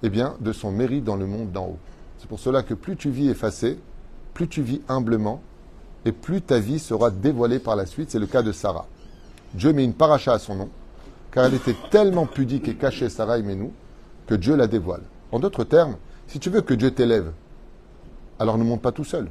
[0.05, 1.79] eh bien, de son mérite dans le monde d'en haut.
[2.19, 3.81] C'est pour cela que plus tu vis effacé,
[4.35, 5.43] plus tu vis humblement,
[6.05, 8.11] et plus ta vie sera dévoilée par la suite.
[8.11, 8.87] C'est le cas de Sarah.
[9.55, 10.69] Dieu met une paracha à son nom,
[11.31, 13.73] car elle était tellement pudique et cachée, Sarah et nous,
[14.27, 15.03] que Dieu la dévoile.
[15.31, 17.33] En d'autres termes, si tu veux que Dieu t'élève,
[18.39, 19.29] alors ne monte pas tout seul.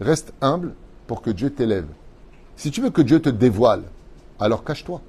[0.00, 0.74] Reste humble
[1.06, 1.86] pour que Dieu t'élève.
[2.56, 3.82] Si tu veux que Dieu te dévoile,
[4.38, 5.00] alors cache-toi.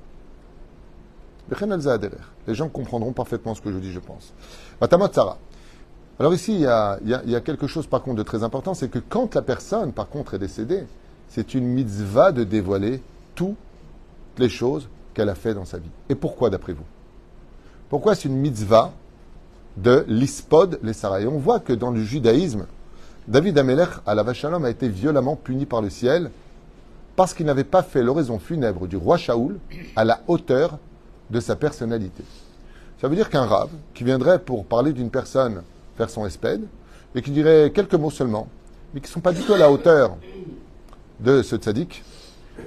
[2.47, 4.33] Les gens comprendront parfaitement ce que je dis, je pense.
[4.81, 5.37] Matamot Sarah.
[6.19, 9.35] Alors ici, il y, a, quelque chose par contre de très important, c'est que quand
[9.35, 10.83] la personne, par contre, est décédée,
[11.27, 13.01] c'est une mitzvah de dévoiler
[13.35, 13.57] toutes
[14.37, 15.89] les choses qu'elle a fait dans sa vie.
[16.07, 16.85] Et pourquoi, d'après vous?
[17.89, 18.93] Pourquoi c'est une mitzvah
[19.75, 22.65] de l'ispod, les Sarah Et on voit que dans le judaïsme,
[23.27, 26.31] David Amelech, à la Vachalom, a été violemment puni par le ciel
[27.17, 29.57] parce qu'il n'avait pas fait l'oraison funèbre du roi Shaoul
[29.95, 30.77] à la hauteur
[31.29, 32.23] de sa personnalité.
[33.01, 35.61] Ça veut dire qu'un rave qui viendrait pour parler d'une personne
[35.97, 36.67] faire son espède
[37.15, 38.47] et qui dirait quelques mots seulement,
[38.93, 40.17] mais qui ne sont pas du tout à la hauteur
[41.19, 42.03] de ce tzaddik,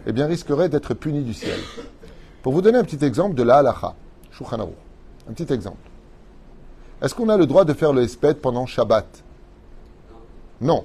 [0.06, 1.58] eh bien risquerait d'être puni du ciel.
[2.42, 3.94] Pour vous donner un petit exemple de la halacha,
[4.40, 5.76] un petit exemple.
[7.02, 9.06] Est-ce qu'on a le droit de faire le espède pendant Shabbat?
[10.60, 10.84] Non.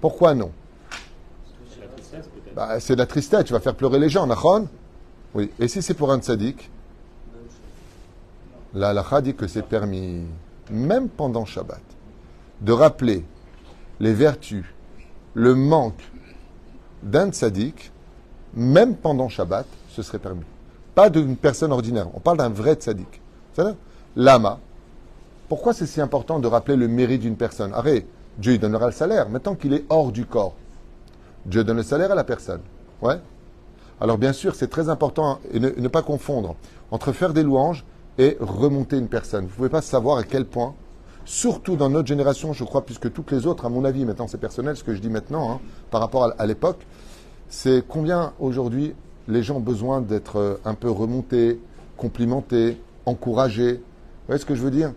[0.00, 0.50] Pourquoi non?
[2.54, 4.68] Bah, C'est de la tristesse, tu vas faire pleurer les gens, nachon
[5.34, 5.50] Oui.
[5.58, 6.70] Et si c'est pour un tzaddik
[8.74, 10.24] La halacha dit que c'est permis,
[10.70, 11.82] même pendant Shabbat,
[12.60, 13.24] de rappeler
[13.98, 14.64] les vertus,
[15.34, 16.02] le manque
[17.02, 17.92] d'un tzaddik,
[18.54, 20.44] même pendant Shabbat, ce serait permis.
[20.94, 22.08] Pas d'une personne ordinaire.
[22.14, 23.20] On parle d'un vrai tzaddik.
[24.16, 24.58] Lama.
[25.48, 27.74] Pourquoi c'est si important de rappeler le mérite d'une personne?
[27.74, 28.06] Arrête,
[28.38, 30.54] Dieu il donnera le salaire, maintenant qu'il est hors du corps.
[31.46, 32.60] Dieu donne le salaire à la personne.
[33.02, 33.18] Ouais
[34.00, 36.56] Alors bien sûr, c'est très important et ne, ne pas confondre
[36.90, 37.84] entre faire des louanges
[38.18, 39.44] et remonter une personne.
[39.44, 40.74] Vous ne pouvez pas savoir à quel point,
[41.24, 44.26] surtout dans notre génération, je crois, plus que toutes les autres, à mon avis, maintenant
[44.26, 46.86] c'est personnel ce que je dis maintenant, hein, par rapport à, l'époque,
[47.48, 48.94] c'est combien aujourd'hui
[49.28, 51.60] les gens ont besoin d'être euh, un peu remontés,
[51.96, 53.74] complimentés, encouragés.
[53.74, 54.92] Vous voyez ce que je veux dire?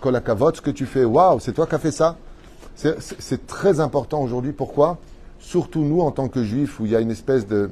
[0.00, 2.16] Kolakavot, ce que tu fais, waouh, c'est toi qui as fait ça
[2.76, 4.52] C'est- très important aujourd'hui.
[4.52, 4.98] Pourquoi?
[5.38, 7.70] Surtout nous, en tant que juifs, où il y a une espèce de-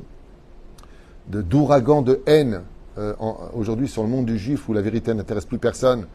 [1.28, 2.62] d'ouragan de, haine
[2.98, 3.14] euh,
[3.54, 6.06] aujourd'hui sur le monde du juif, où la vérité n'intéresse plus personne,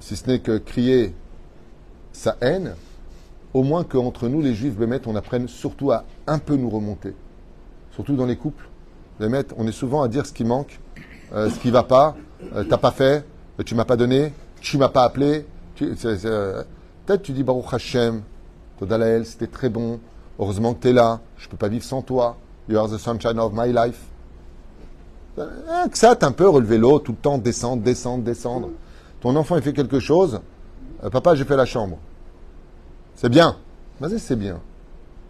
[0.00, 1.14] si ce n'est que crier
[2.12, 2.74] sa haine,
[3.54, 4.74] au moins qu'entre nous, les juifs,
[5.06, 7.14] on apprenne surtout à un peu nous remonter.
[7.92, 8.68] Surtout dans les couples.
[9.20, 10.78] On est souvent à dire ce qui manque,
[11.32, 12.16] euh, ce qui va pas,
[12.54, 13.24] euh, t'as pas fait,
[13.58, 15.44] euh, tu m'as pas donné, tu m'as pas appelé.
[15.76, 18.22] Peut-être tu dis Baruch Hashem,
[18.78, 19.98] Todalael, c'était très bon,
[20.38, 22.36] heureusement que tu es là, je peux pas vivre sans toi,
[22.68, 24.00] you are the sunshine of my life.
[25.38, 28.70] Euh, Que ça, un peu relevé l'eau, tout le temps, descendre, descendre, descendre.
[29.20, 30.40] Ton enfant, il fait quelque chose,
[31.04, 31.98] euh, papa, j'ai fait la chambre.
[33.16, 33.56] C'est bien.
[34.00, 34.60] Vas-y, c'est bien.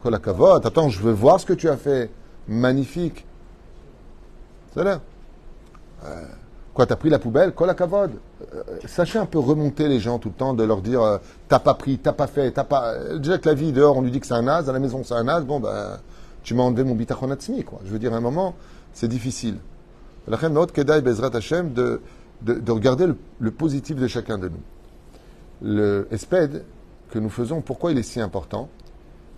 [0.03, 2.11] Kolakavot, attends, je veux voir ce que tu as fait.
[2.47, 3.27] Magnifique.
[4.75, 5.01] C'est là.
[6.05, 6.25] Euh,
[6.75, 7.53] quoi, t'as pris la poubelle?
[7.53, 8.12] Kolakavod.
[8.55, 11.18] Euh, sachez un peu remonter les gens tout le temps, de leur dire euh,
[11.49, 12.92] t'as pas pris, t'as pas fait, t'as pas.
[12.92, 14.79] euh, Déjà que la vie dehors, on lui dit que c'est un as, à la
[14.79, 15.99] maison c'est un as, bon ben,
[16.42, 17.81] tu m'as enlevé mon bitachon quoi.
[17.85, 18.55] Je veux dire, à un moment,
[18.92, 19.57] c'est difficile.
[20.29, 22.01] De,
[22.43, 23.07] de, de regarder
[23.38, 24.62] le, positif de chacun de nous.
[25.62, 26.64] Le espède
[27.11, 28.69] que nous faisons, pourquoi il est si important?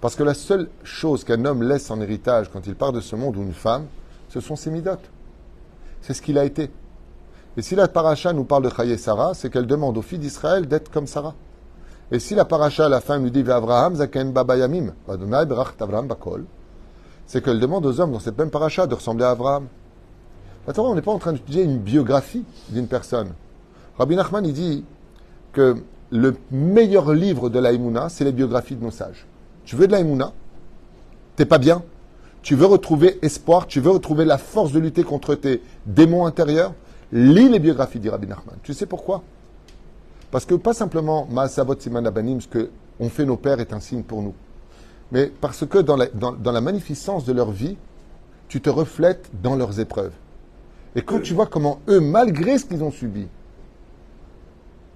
[0.01, 3.17] Parce que la seule chose qu'un homme laisse en héritage quand il part de ce
[3.17, 3.87] monde ou une femme,
[4.29, 5.11] ce sont ses midotes.
[6.01, 6.71] C'est ce qu'il a été.
[7.57, 10.67] Et si la paracha nous parle de Chaye Sarah, c'est qu'elle demande aux filles d'Israël
[10.67, 11.35] d'être comme Sarah.
[12.13, 15.47] Et si la paracha à la fin nous dit Abraham zaken baba yamim, Adonai
[15.79, 16.45] Abraham bakol,
[17.27, 19.31] c'est qu'elle demande aux hommes dans cette même paracha de ressembler à
[20.71, 20.87] Abraham.
[20.87, 23.33] Attends, on n'est pas en train d'étudier une biographie d'une personne.
[23.99, 24.85] Rabbi Nachman, il dit
[25.53, 25.77] que
[26.11, 29.27] le meilleur livre de l'Aïmouna, c'est les biographies de nos sages.
[29.65, 30.33] Tu veux de l'Aïmouna
[31.37, 31.83] T'es pas bien?
[32.43, 33.67] Tu veux retrouver espoir?
[33.67, 36.75] Tu veux retrouver la force de lutter contre tes démons intérieurs?
[37.13, 38.57] Lis les biographies, dit Rabbi Nachman.
[38.63, 39.23] Tu sais pourquoi?
[40.31, 41.29] Parce que pas simplement
[41.79, 44.35] Siman Abanim, ce que on fait nos pères est un signe pour nous.
[45.11, 47.77] Mais parce que la, dans la magnificence de leur vie,
[48.49, 50.13] tu te reflètes dans leurs épreuves.
[50.97, 53.29] Et quand tu vois comment eux, malgré ce qu'ils ont subi,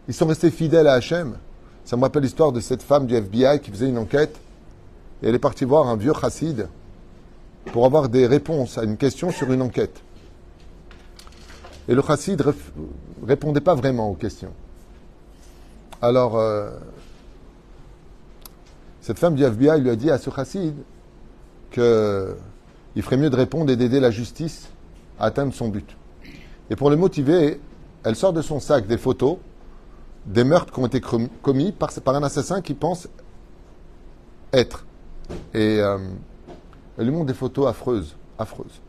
[0.08, 1.36] ils sont restés fidèles à Hachem.
[1.84, 4.36] Ça me rappelle l'histoire de cette femme du FBI qui faisait une enquête.
[5.22, 6.68] Et elle est partie voir un vieux chassid
[7.72, 10.02] pour avoir des réponses à une question sur une enquête.
[11.88, 14.52] Et le chassid ne répondait pas vraiment aux questions.
[16.02, 16.70] Alors, euh,
[19.00, 20.74] cette femme du FBI lui a dit à ce chassid
[21.70, 21.82] qu'il
[23.02, 24.68] ferait mieux de répondre et d'aider la justice
[25.18, 25.96] atteindre son but.
[26.70, 27.60] Et pour le motiver,
[28.04, 29.38] elle sort de son sac des photos
[30.26, 33.08] des meurtres qui ont été commis par, par un assassin qui pense
[34.52, 34.86] être.
[35.52, 35.98] Et euh,
[36.98, 38.80] elle lui montre des photos affreuses, affreuses.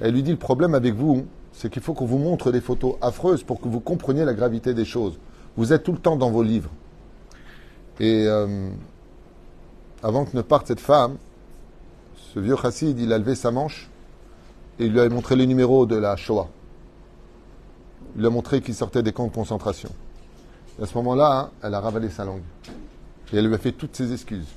[0.00, 2.94] Elle lui dit le problème avec vous, c'est qu'il faut qu'on vous montre des photos
[3.02, 5.18] affreuses pour que vous compreniez la gravité des choses.
[5.56, 6.70] Vous êtes tout le temps dans vos livres.
[7.98, 8.70] Et euh,
[10.02, 11.16] avant que ne parte cette femme,
[12.32, 13.89] ce vieux chassid, il a levé sa manche
[14.80, 16.48] et il lui a montré les numéros de la Shoah.
[18.14, 19.90] Il lui a montré qu'il sortait des camps de concentration.
[20.78, 22.42] Et à ce moment-là, hein, elle a ravalé sa langue.
[23.32, 24.48] Et elle lui a fait toutes ses excuses.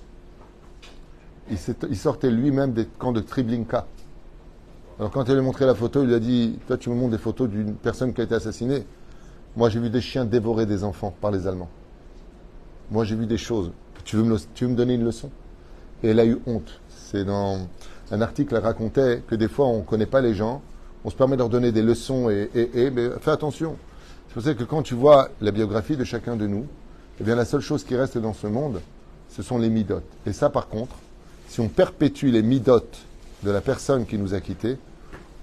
[1.52, 3.86] Il, sortait lui-même des camps de Triblinka.
[4.98, 6.96] Alors quand elle lui a montré la photo, il lui a dit Toi, tu me
[6.96, 8.86] montres des photos d'une personne qui a été assassinée.
[9.58, 11.70] Moi, j'ai vu des chiens dévorer des enfants par les Allemands.
[12.92, 13.72] Moi, j'ai vu des choses.
[14.06, 15.30] Tu veux, me, tu veux me donner une leçon?
[16.02, 16.80] Et elle a eu honte.
[16.88, 17.68] C'est dans
[18.14, 20.62] un article, racontait que des fois, on ne connaît pas les gens,
[21.04, 23.76] on se permet de leur donner des leçons et, et, et mais fais attention.
[24.28, 26.68] C'est pour ça que quand tu vois la biographie de chacun de nous,
[27.20, 28.82] eh bien la seule chose qui reste dans ce monde,
[29.30, 30.04] ce sont les midotes.
[30.28, 30.96] Et ça, par contre,
[31.48, 33.00] si on perpétue les midotes
[33.42, 34.78] de la personne qui nous a quittés,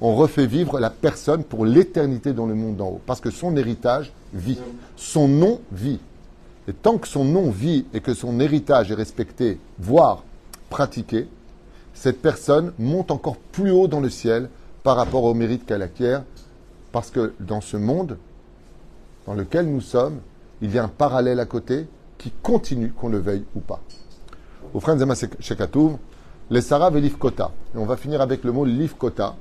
[0.00, 3.00] on refait vivre la personne pour l'éternité dans le monde d'en haut.
[3.04, 4.58] Parce que son héritage vit.
[4.96, 5.98] Son nom vit.
[6.68, 10.22] Et tant que son nom vit et que son héritage est respecté, voire
[10.70, 11.26] pratiqué,
[11.94, 14.48] cette personne monte encore plus haut dans le ciel
[14.82, 16.24] par rapport au mérite qu'elle acquiert.
[16.92, 18.16] Parce que dans ce monde
[19.26, 20.18] dans lequel nous sommes,
[20.60, 21.86] il y a un parallèle à côté
[22.18, 23.80] qui continue, qu'on le veuille ou pas.
[24.74, 25.98] Au frère Zema Shekatoum,
[26.50, 27.50] les Sarah Kota.
[27.74, 28.66] Et on va finir avec le mot
[28.98, 29.36] Kota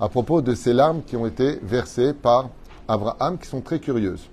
[0.00, 2.50] à propos de ces larmes qui ont été versées par
[2.88, 4.28] Abraham, qui sont très curieuses.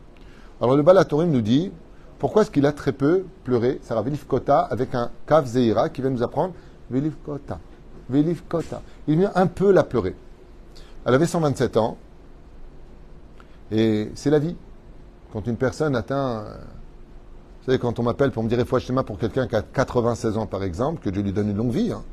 [0.59, 1.71] Alors le Balatorim nous dit
[2.19, 6.11] pourquoi est-ce qu'il a très peu pleuré, Sarah Kota, avec un Kav Zeira qui vient
[6.11, 6.53] nous apprendre
[7.23, 7.59] Kota.
[8.49, 8.81] Kota.
[9.07, 10.15] Il vient un peu la pleurer.
[11.05, 11.97] Elle avait 127 ans,
[13.71, 14.55] et c'est la vie.
[15.31, 16.43] Quand une personne atteint.
[17.59, 20.47] Vous savez, quand on m'appelle pour me dire schéma pour quelqu'un qui a 96 ans,
[20.47, 22.03] par exemple, que Dieu lui donne une longue vie, hein,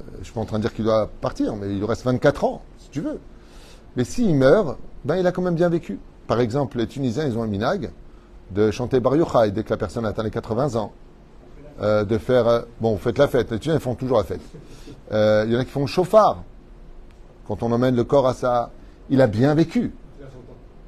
[0.00, 1.86] euh, je ne suis pas en train de dire qu'il doit partir, mais il lui
[1.86, 3.20] reste 24 ans, si tu veux.
[3.96, 6.00] Mais s'il meurt, ben, il a quand même bien vécu.
[6.26, 7.90] Par exemple, les Tunisiens, ils ont un minag
[8.50, 9.14] de chanter Bar
[9.52, 10.92] dès que la personne atteint les 80 ans.
[11.80, 12.46] Euh, de faire.
[12.46, 13.50] Euh, bon, vous faites la fête.
[13.50, 14.40] Les Tunisiens, font toujours la fête.
[15.10, 16.42] Il y en a qui font chauffard.
[17.46, 18.70] Quand on emmène le corps à ça,
[19.10, 19.92] il a bien vécu.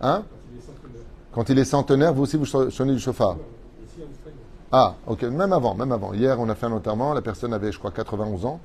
[0.00, 0.22] Hein?
[1.32, 3.36] Quand il est centenaire, vous aussi, vous sonnez du chauffard
[4.72, 6.14] Ah, ok, même avant, même avant.
[6.14, 8.60] Hier, on a fait un enterrement, la personne avait, je crois, 91 ans,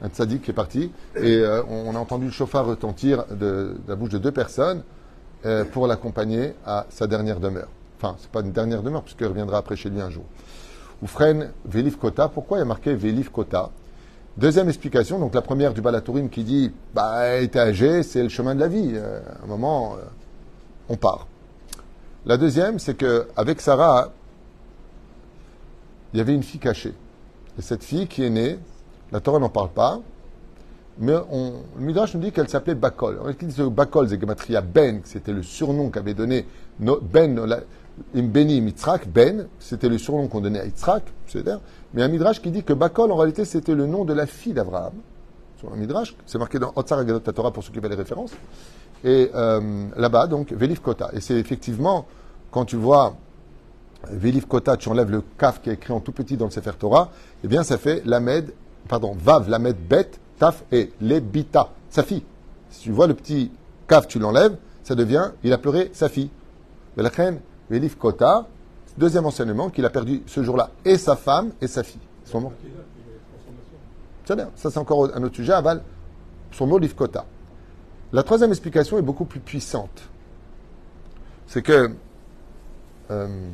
[0.00, 3.96] un tzaddik qui est parti, et euh, on a entendu le chauffard retentir de, la
[3.96, 4.84] bouche de deux personnes
[5.44, 7.68] euh, pour l'accompagner à sa dernière demeure.
[7.96, 10.24] Enfin, c'est pas une dernière demeure, puisqu'il reviendra après chez lui un jour.
[11.02, 13.70] Oufren Vélif Kota, pourquoi il y a marqué Vélif Kota?
[14.36, 18.28] Deuxième explication, donc la première du Balatourim qui dit, bah, il était âgé, c'est le
[18.28, 18.92] chemin de la vie.
[18.94, 19.96] Euh, à un moment,
[20.88, 21.26] on part.
[22.26, 24.10] La deuxième, c'est qu'avec Sarah,
[26.12, 26.94] il y avait une fille cachée.
[27.58, 28.58] Et cette fille qui est née,
[29.12, 30.00] la Torah n'en parle pas,
[30.98, 33.18] mais le Midrash nous dit qu'elle s'appelait Bakol.
[33.22, 36.46] On dit que Bakol, c'est Ben, c'était le surnom qu'avait donné
[36.78, 37.38] Ben,
[38.14, 41.04] Imbeni Mitzrak, Ben, c'était le surnom qu'on donnait à Yitzhak,
[41.92, 44.52] mais un Midrash qui dit que Bakol, en réalité, c'était le nom de la fille
[44.52, 44.92] d'Abraham,
[45.72, 46.14] un midrash.
[46.26, 48.32] C'est marqué dans Otsar Agadot Torah pour ceux qui veulent les références.
[49.02, 51.10] Et euh, là-bas, donc, Velif Kota.
[51.12, 52.06] Et c'est effectivement,
[52.50, 53.16] quand tu vois
[54.10, 56.72] Velif Kota, tu enlèves le kaf qui est écrit en tout petit dans le Sefer
[56.78, 57.10] Torah,
[57.42, 58.52] eh bien, ça fait Lamed,
[58.88, 62.22] pardon, Vav, Lamed, Bet, Taf et Lebita, sa fille.
[62.70, 63.50] Si tu vois le petit
[63.86, 66.30] kaf, tu l'enlèves, ça devient, il a pleuré sa fille.
[66.96, 67.38] Velachem,
[67.70, 68.46] Velif Kota,
[68.98, 72.00] deuxième enseignement, qu'il a perdu ce jour-là et sa femme et sa fille.
[72.24, 72.52] Son nom.
[74.26, 75.82] Bien, ça c'est encore un autre sujet, Aval,
[76.52, 77.26] son mot Livkota.
[78.12, 80.08] La troisième explication est beaucoup plus puissante.
[81.46, 81.90] C'est que,
[83.10, 83.48] euh,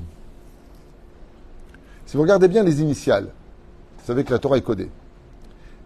[2.06, 3.32] si vous regardez bien les initiales,
[3.98, 4.90] vous savez que la Torah est codée.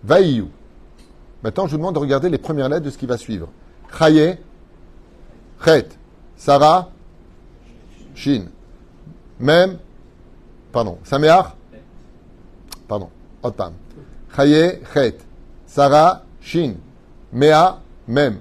[0.02, 0.48] Vaïou.
[1.42, 3.48] Maintenant, je vous demande de regarder les premières lettres de ce qui va suivre.
[3.98, 4.38] Chaye,
[5.64, 5.88] Chet,
[6.36, 6.90] Sarah,
[8.14, 8.46] Shin.
[9.40, 9.78] Même,
[10.72, 11.54] pardon, Sameach,
[12.86, 13.10] pardon,
[13.42, 13.72] Otam.
[14.34, 15.18] Chaye, Chet,
[15.66, 16.74] Sarah, Shin.
[17.32, 18.38] Mea, Mem.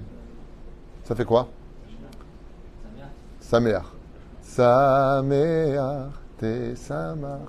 [1.04, 1.48] Ça fait quoi?
[3.40, 3.84] Sameach.
[4.42, 7.48] Sameach, te Samach.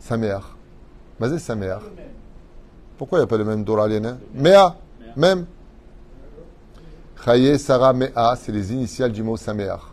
[0.00, 0.42] Sameach.
[1.18, 1.82] Mazé Sameach.
[2.98, 3.88] Pourquoi il n'y a pas le même Dora
[4.34, 4.76] Mea,
[5.16, 5.46] même.
[7.24, 9.89] Chaye, Sarah, Mea, c'est les initiales du mot Sameach.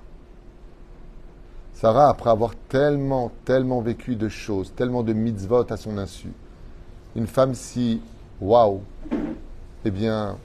[1.80, 6.30] Sarah, après avoir tellement, tellement vécu de choses, tellement de mitzvot à son insu,
[7.16, 8.02] une femme si
[8.42, 8.82] waouh,
[9.86, 10.38] eh bien,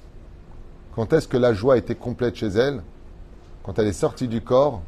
[0.94, 2.82] quand est-ce que la joie était complète chez elle?
[3.62, 4.82] Quand elle est sortie du corps,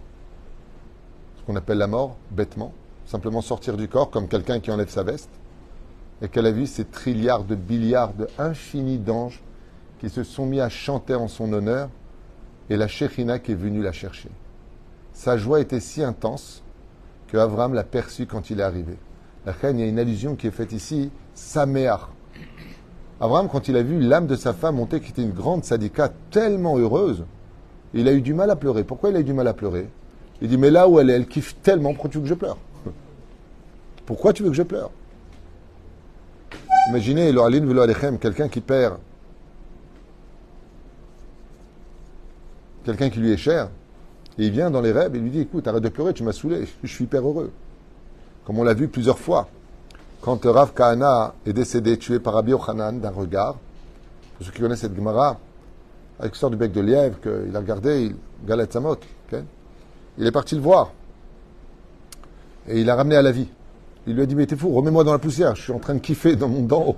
[1.39, 2.75] ce qu'on appelle la mort, bêtement,
[3.07, 5.31] simplement sortir du corps comme quelqu'un qui enlève sa veste,
[6.21, 9.41] et qu'elle a vu ces trilliards de billiards de infinis d'anges
[9.99, 11.89] qui se sont mis à chanter en son honneur,
[12.69, 14.29] et la Shechina qui est venue la chercher.
[15.15, 16.63] Sa joie était si intense
[17.29, 18.99] que Avram l'a perçue quand il est arrivé.
[19.47, 22.11] La reine, il y a une allusion qui est faite ici, Saméar.
[23.21, 26.11] Avram, quand il a vu l'âme de sa femme monter, qui était une grande sadika
[26.31, 27.25] tellement heureuse,
[27.95, 28.85] il a eu du mal à pleurer.
[28.85, 29.89] Pourquoi il a eu du mal à pleurer?
[30.43, 32.35] Il dit, mais là où elle est, elle kiffe tellement, pourquoi tu veux que je
[32.35, 32.59] pleure?
[34.05, 34.91] Pourquoi tu veux que je pleure?
[36.91, 37.33] Imaginez,
[38.21, 38.99] quelqu'un qui perd,
[42.85, 43.71] quelqu'un qui lui est cher,
[44.39, 46.33] et il vient dans les rêves et lui dit Écoute, arrête de pleurer, tu m'as
[46.33, 47.51] saoulé, je suis hyper heureux.
[48.45, 49.49] Comme on l'a vu plusieurs fois.
[50.21, 53.57] Quand Rav Kahana est décédé, tué par Rabbi Yochanan d'un regard,
[54.37, 55.39] pour ceux qui connaissent cette Gemara,
[56.19, 58.17] avec sort du bec de lièvre, qu'il a regardé, il,
[60.19, 60.93] il est parti le voir.
[62.69, 63.49] Et il l'a ramené à la vie.
[64.07, 65.95] Il lui a dit Mais t'es fou, remets-moi dans la poussière, je suis en train
[65.95, 66.97] de kiffer dans mon d'en haut.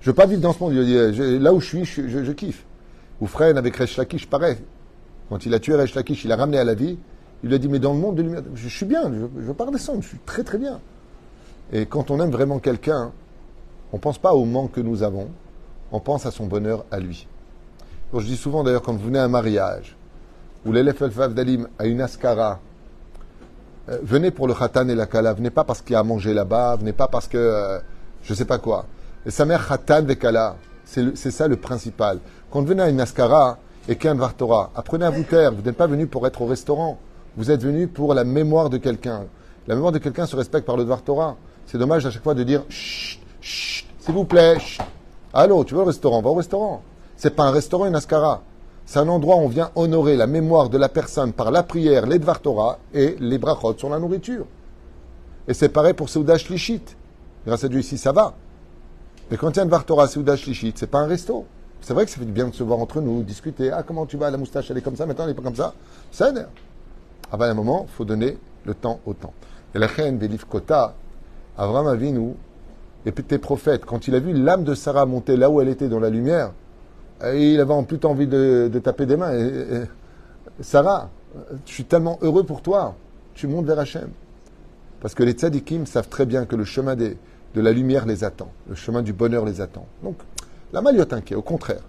[0.00, 0.74] Je veux pas vivre dans ce monde.
[0.74, 2.64] Il dit Là où je suis, je, kiffe.
[3.20, 4.56] Ou Freine avec Resh Lakish, pareil.
[5.28, 6.98] Quand il a tué Resh il l'a ramené à la vie.
[7.42, 9.26] Il lui a dit, mais dans le monde de lumière, je, suis bien, je ne
[9.26, 10.80] veux pas redescendre, je suis très très bien.
[11.72, 13.12] Et quand on aime vraiment quelqu'un,
[13.92, 15.28] on ne pense pas au manque que nous avons,
[15.92, 17.28] on pense à son bonheur à lui.
[18.14, 19.96] je dis souvent d'ailleurs, quand vous venez à un mariage,
[20.64, 22.60] ou l'élève Elfav Dalim a une ascara,
[23.90, 26.02] euh, venez pour le khatan et la kala, venez pas parce qu'il y a à
[26.02, 27.78] manger là-bas, venez pas parce que euh,
[28.22, 28.86] je ne sais pas quoi.
[29.26, 32.20] Et sa mère khatan et kala, c'est ça le principal.
[32.50, 33.58] Quand vous venez à une ascara,
[33.88, 34.70] et qu'un Vartora.
[34.74, 35.52] Apprenez à vous taire.
[35.52, 36.98] Vous n'êtes pas venu pour être au restaurant.
[37.36, 39.24] Vous êtes venu pour la mémoire de quelqu'un.
[39.66, 41.36] La mémoire de quelqu'un se respecte par le Dvartora.
[41.66, 44.82] C'est dommage à chaque fois de dire chut, chut, s'il vous plaît, chut.
[45.32, 46.82] Allô, tu veux le restaurant Va au restaurant.
[47.16, 48.42] C'est pas un restaurant, une ascara.
[48.86, 52.06] C'est un endroit où on vient honorer la mémoire de la personne par la prière,
[52.06, 54.44] les Dvartora et les brachot sur la nourriture.
[55.48, 56.82] Et c'est pareil pour Seudah Shlichit.
[57.46, 58.34] Grâce à Dieu ici, ça va.
[59.30, 61.46] Mais quand il y a un Dvartora, Seudah Shlichit, c'est pas un resto.
[61.84, 63.70] C'est vrai que ça fait du bien de se voir entre nous, discuter.
[63.70, 64.30] Ah, comment tu vas?
[64.30, 65.74] La moustache, elle est comme ça, maintenant elle n'est pas comme ça.
[66.10, 66.48] Ça aide.
[67.30, 69.34] Avant un moment, il faut donner le temps au temps.
[69.74, 70.94] Et la reine Vélif Kota,
[71.58, 72.36] Avram Avinu,
[73.04, 75.68] et puis tes prophètes, quand il a vu l'âme de Sarah monter là où elle
[75.68, 76.52] était dans la lumière,
[77.22, 79.34] il avait en plus envie de, taper des mains.
[80.62, 81.10] Sarah,
[81.66, 82.94] je suis tellement heureux pour toi.
[83.34, 84.08] Tu montes vers Hachem.
[85.00, 87.16] Parce que les tzadikim savent très bien que le chemin de
[87.54, 88.48] la lumière les attend.
[88.70, 89.86] Le chemin du bonheur les attend.
[90.02, 90.16] Donc,
[90.74, 91.82] la maliote inquiet, au contraire.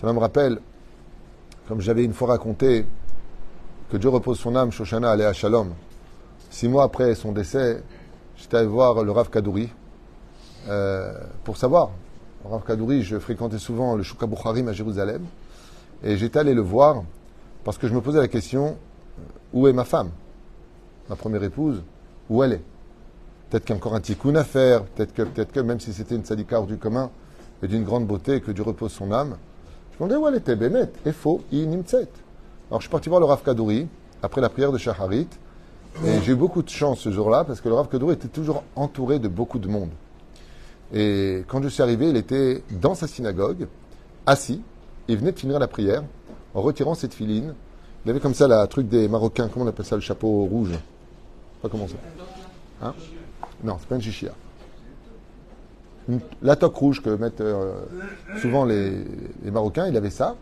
[0.00, 0.58] Ça me rappelle,
[1.68, 2.84] comme j'avais une fois raconté,
[3.88, 5.72] que Dieu repose son âme, Shoshana allait à Shalom.
[6.50, 7.84] Six mois après son décès,
[8.36, 9.68] j'étais allé voir le Rav Kadouri
[10.68, 11.12] euh,
[11.44, 11.90] pour savoir.
[12.44, 15.24] Le Rav Kadouri, je fréquentais souvent le Shouka à Jérusalem.
[16.02, 17.04] Et j'étais allé le voir
[17.62, 18.76] parce que je me posais la question
[19.52, 20.10] où est ma femme?
[21.08, 21.80] Ma première épouse,
[22.28, 22.62] où elle est?
[23.50, 25.92] Peut-être qu'il y a encore un tikkun à faire, peut-être que, peut que même si
[25.92, 27.10] c'était une sadika du commun,
[27.62, 29.36] et d'une grande beauté que Dieu repose son âme.
[29.92, 32.08] Je me demandais où elle était, Bémet, et faux, nimtzet.
[32.70, 33.86] Alors je suis parti voir le Rav Kadouri,
[34.22, 35.28] après la prière de Shaharit,
[36.04, 38.62] et j'ai eu beaucoup de chance ce jour-là, parce que le Rav Kadouri était toujours
[38.76, 39.90] entouré de beaucoup de monde.
[40.92, 43.66] Et quand je suis arrivé, il était dans sa synagogue,
[44.26, 44.62] assis.
[45.08, 46.02] Il venait de finir la prière
[46.54, 47.54] en retirant cette filine.
[48.04, 50.72] Il avait comme ça la truc des Marocains, comment on appelle ça, le chapeau rouge?
[51.62, 51.94] Pas comment ça
[52.82, 52.94] Hein?
[53.62, 54.32] Non, c'est pas une chichia.
[56.42, 57.74] La toque rouge que mettent euh,
[58.40, 59.04] souvent les,
[59.44, 60.36] Marocains, il avait ça.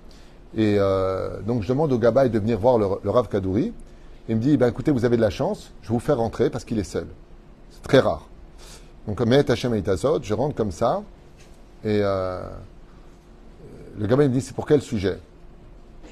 [0.57, 3.73] Et euh, donc je demande au Gabaï de venir voir le, le Rav Kadouri.
[4.29, 6.51] Il me dit, ben, écoutez, vous avez de la chance, je vais vous faire rentrer
[6.51, 7.07] parce qu'il est seul.
[7.71, 8.29] C'est très rare.
[9.07, 11.03] Donc, Mehet Hashem et je rentre comme ça.
[11.83, 12.43] Et euh,
[13.99, 15.19] le Gabaï me dit, c'est pour quel sujet?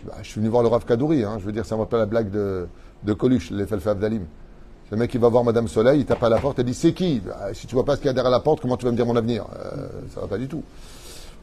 [0.06, 1.24] Bah, je suis venu voir le Rav Kadouri.
[1.24, 1.36] Hein.
[1.38, 2.66] Je veux dire, ça me rappelle la blague de,
[3.12, 4.24] Coluche, les Felfel Avdalim.
[4.90, 6.92] Le mec qui va voir Madame Soleil, il tape à la porte, elle dit, c'est
[6.92, 7.20] qui?
[7.20, 8.92] Bah, Si tu vois pas ce qu'il y a derrière la porte, comment tu vas
[8.92, 9.44] me dire mon avenir?
[9.56, 10.62] Euh, Ça va pas du tout.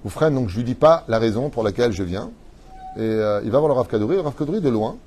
[0.06, 2.32] Ou frère, donc je lui dis pas la raison pour laquelle je viens.
[2.96, 4.16] Et euh, il va voir le Rav Kadouri.
[4.16, 4.98] Le Rav Kadouri, de loin,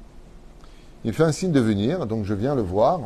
[1.05, 3.01] il fait un signe de venir, donc je viens le voir.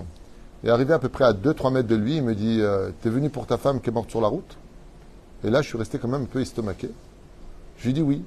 [0.64, 3.10] Et arrivé à peu près à 2-3 mètres de lui, il me dit euh, T'es
[3.10, 4.56] venu pour ta femme qui est morte sur la route?
[5.44, 6.90] Et là, je suis resté quand même un peu estomaqué.
[7.78, 8.22] Je lui dis oui.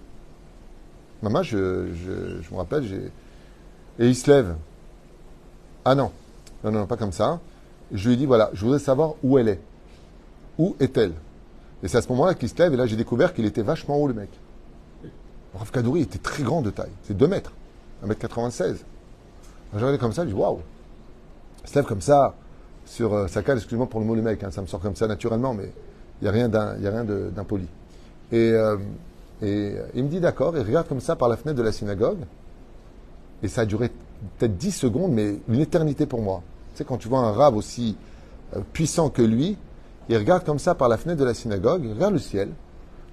[1.22, 3.12] Maman, je, je, je me rappelle, j'ai.
[4.00, 4.56] Et il se lève.
[5.86, 6.12] Ah non.
[6.64, 7.40] Non, non, pas comme ça.
[7.92, 9.60] Je lui dis Voilà, je voudrais savoir où elle est.
[10.58, 11.14] Où est-elle?
[11.82, 13.98] Et c'est à ce moment-là qu'il se lève, et là, j'ai découvert qu'il était vachement
[13.98, 14.30] haut, le mec.
[15.54, 16.92] Rav Kadouri était très grand de taille.
[17.04, 17.52] C'est 2 mètres.
[18.06, 18.76] 1m96.
[19.74, 20.60] J'ai regardé comme ça, je dis Waouh
[21.64, 22.36] il se lève comme ça
[22.86, 24.96] sur euh, sa cale, excuse-moi pour le mot le mec, hein, ça me sort comme
[24.96, 25.72] ça naturellement, mais
[26.22, 27.68] il n'y a rien d'impoli.
[28.32, 28.78] Et, euh,
[29.42, 31.72] et euh, il me dit d'accord, il regarde comme ça par la fenêtre de la
[31.72, 32.20] synagogue,
[33.42, 33.90] et ça a duré
[34.38, 36.44] peut-être 10 secondes, mais une éternité pour moi.
[36.74, 37.96] Tu sais, quand tu vois un rave aussi
[38.56, 39.58] euh, puissant que lui,
[40.10, 42.50] il regarde comme ça par la fenêtre de la synagogue, il regarde le ciel.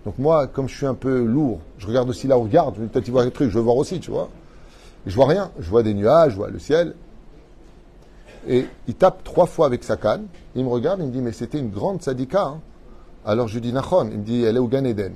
[0.04, 2.84] Donc moi, comme je suis un peu lourd, je regarde aussi là où regarde, je
[2.86, 4.30] peut-être il voit un truc, je veux voir aussi, tu vois.
[5.06, 6.94] Je vois rien, je vois des nuages, je vois le ciel,
[8.48, 10.26] et il tape trois fois avec sa canne.
[10.54, 12.44] Il me regarde, il me dit, mais c'était une grande sadika.
[12.44, 12.60] hein.
[13.24, 14.08] Alors je lui dis, Nachon.
[14.10, 15.12] Il me dit, elle est au Gan Eden.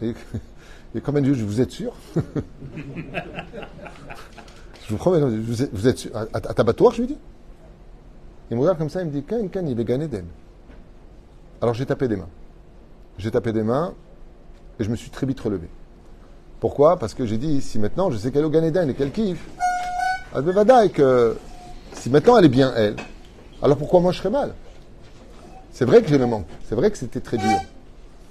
[0.00, 0.14] Et,
[0.94, 1.92] et comme elle dit, vous êtes sûr?
[4.86, 7.18] Je vous promets, vous êtes, À, à- je lui dis
[8.50, 10.26] Il me regarde comme ça, il me dit, Ken, Ken, il est Eden.
[11.62, 12.28] Alors j'ai tapé des mains.
[13.16, 13.94] J'ai tapé des mains
[14.78, 15.68] et je me suis très vite relevé.
[16.60, 16.98] Pourquoi?
[16.98, 19.12] Parce que j'ai dit, si maintenant je sais qu'elle est au Gan Eden et qu'elle
[19.12, 19.46] kiffe,
[20.34, 21.36] Adbevada, et que
[21.92, 22.96] si maintenant elle est bien elle,
[23.62, 24.52] alors pourquoi moi je serais mal?
[25.70, 27.58] C'est vrai que j'ai le manque, c'est vrai que c'était très dur.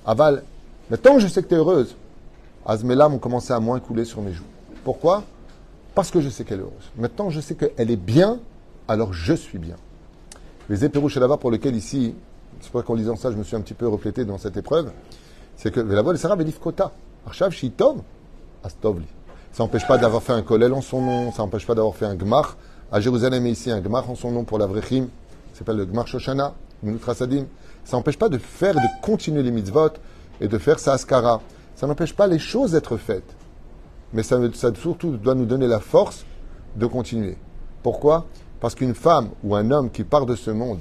[0.05, 0.43] Aval,
[0.91, 1.95] maintenant que je sais que tu es heureuse,
[2.65, 4.43] Az, mes larmes ont commencé à moins couler sur mes joues.
[4.83, 5.23] Pourquoi?
[5.95, 6.91] Parce que je sais qu'elle est heureuse.
[6.97, 8.39] Maintenant je sais qu'elle est bien,
[8.87, 9.75] alors je suis bien.
[10.69, 12.15] Les éperouches là-bas pour lesquels ici,
[12.61, 14.91] c'est pour qu'en lisant ça, je me suis un petit peu reflété dans cette épreuve,
[15.57, 16.91] c'est que de Sarah Kota,
[17.25, 18.01] Arshav Shitom,
[18.63, 19.05] Astovli.
[19.51, 22.05] Ça n'empêche pas d'avoir fait un kollel en son nom, ça n'empêche pas d'avoir fait
[22.05, 22.57] un gmar.
[22.91, 25.07] À Jérusalem, et ici, un gmar en son nom pour la Vrechim,
[25.53, 27.45] s'appelle le gmar Shoshana, Minut Rasadim.
[27.85, 29.89] Ça n'empêche pas de faire, de continuer les mitzvot
[30.41, 31.41] et de faire sa askara.
[31.75, 33.35] Ça n'empêche pas les choses d'être faites.
[34.13, 36.25] Mais ça, ça surtout doit nous donner la force
[36.75, 37.37] de continuer.
[37.81, 38.25] Pourquoi?
[38.59, 40.79] Parce qu'une femme ou un homme qui part de ce monde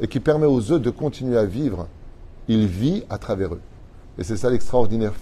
[0.00, 1.88] et qui permet aux autres de continuer à vivre,
[2.46, 3.60] il vit à travers eux.
[4.16, 5.12] Et c'est ça l'extraordinaire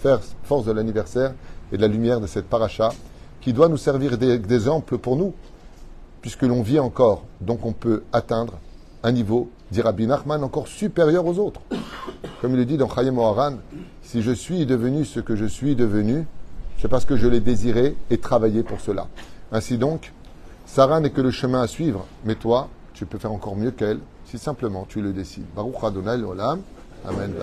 [0.43, 1.33] force de l'anniversaire
[1.71, 2.89] et de la lumière de cette paracha
[3.41, 5.33] qui doit nous servir d'e- d'exemple pour nous,
[6.21, 7.23] puisque l'on vit encore.
[7.41, 8.53] Donc on peut atteindre
[9.03, 11.61] un niveau, dit Rabbi Nachman, encore supérieur aux autres.
[12.41, 13.55] Comme il le dit dans Chayim Oharan,
[14.01, 16.25] si je suis devenu ce que je suis devenu,
[16.79, 19.07] c'est parce que je l'ai désiré et travaillé pour cela.
[19.51, 20.13] Ainsi donc,
[20.65, 23.99] Sarah n'est que le chemin à suivre, mais toi, tu peux faire encore mieux qu'elle,
[24.25, 25.45] si simplement tu le décides.
[25.55, 26.21] Baruch Adonai.
[27.05, 27.33] Amen.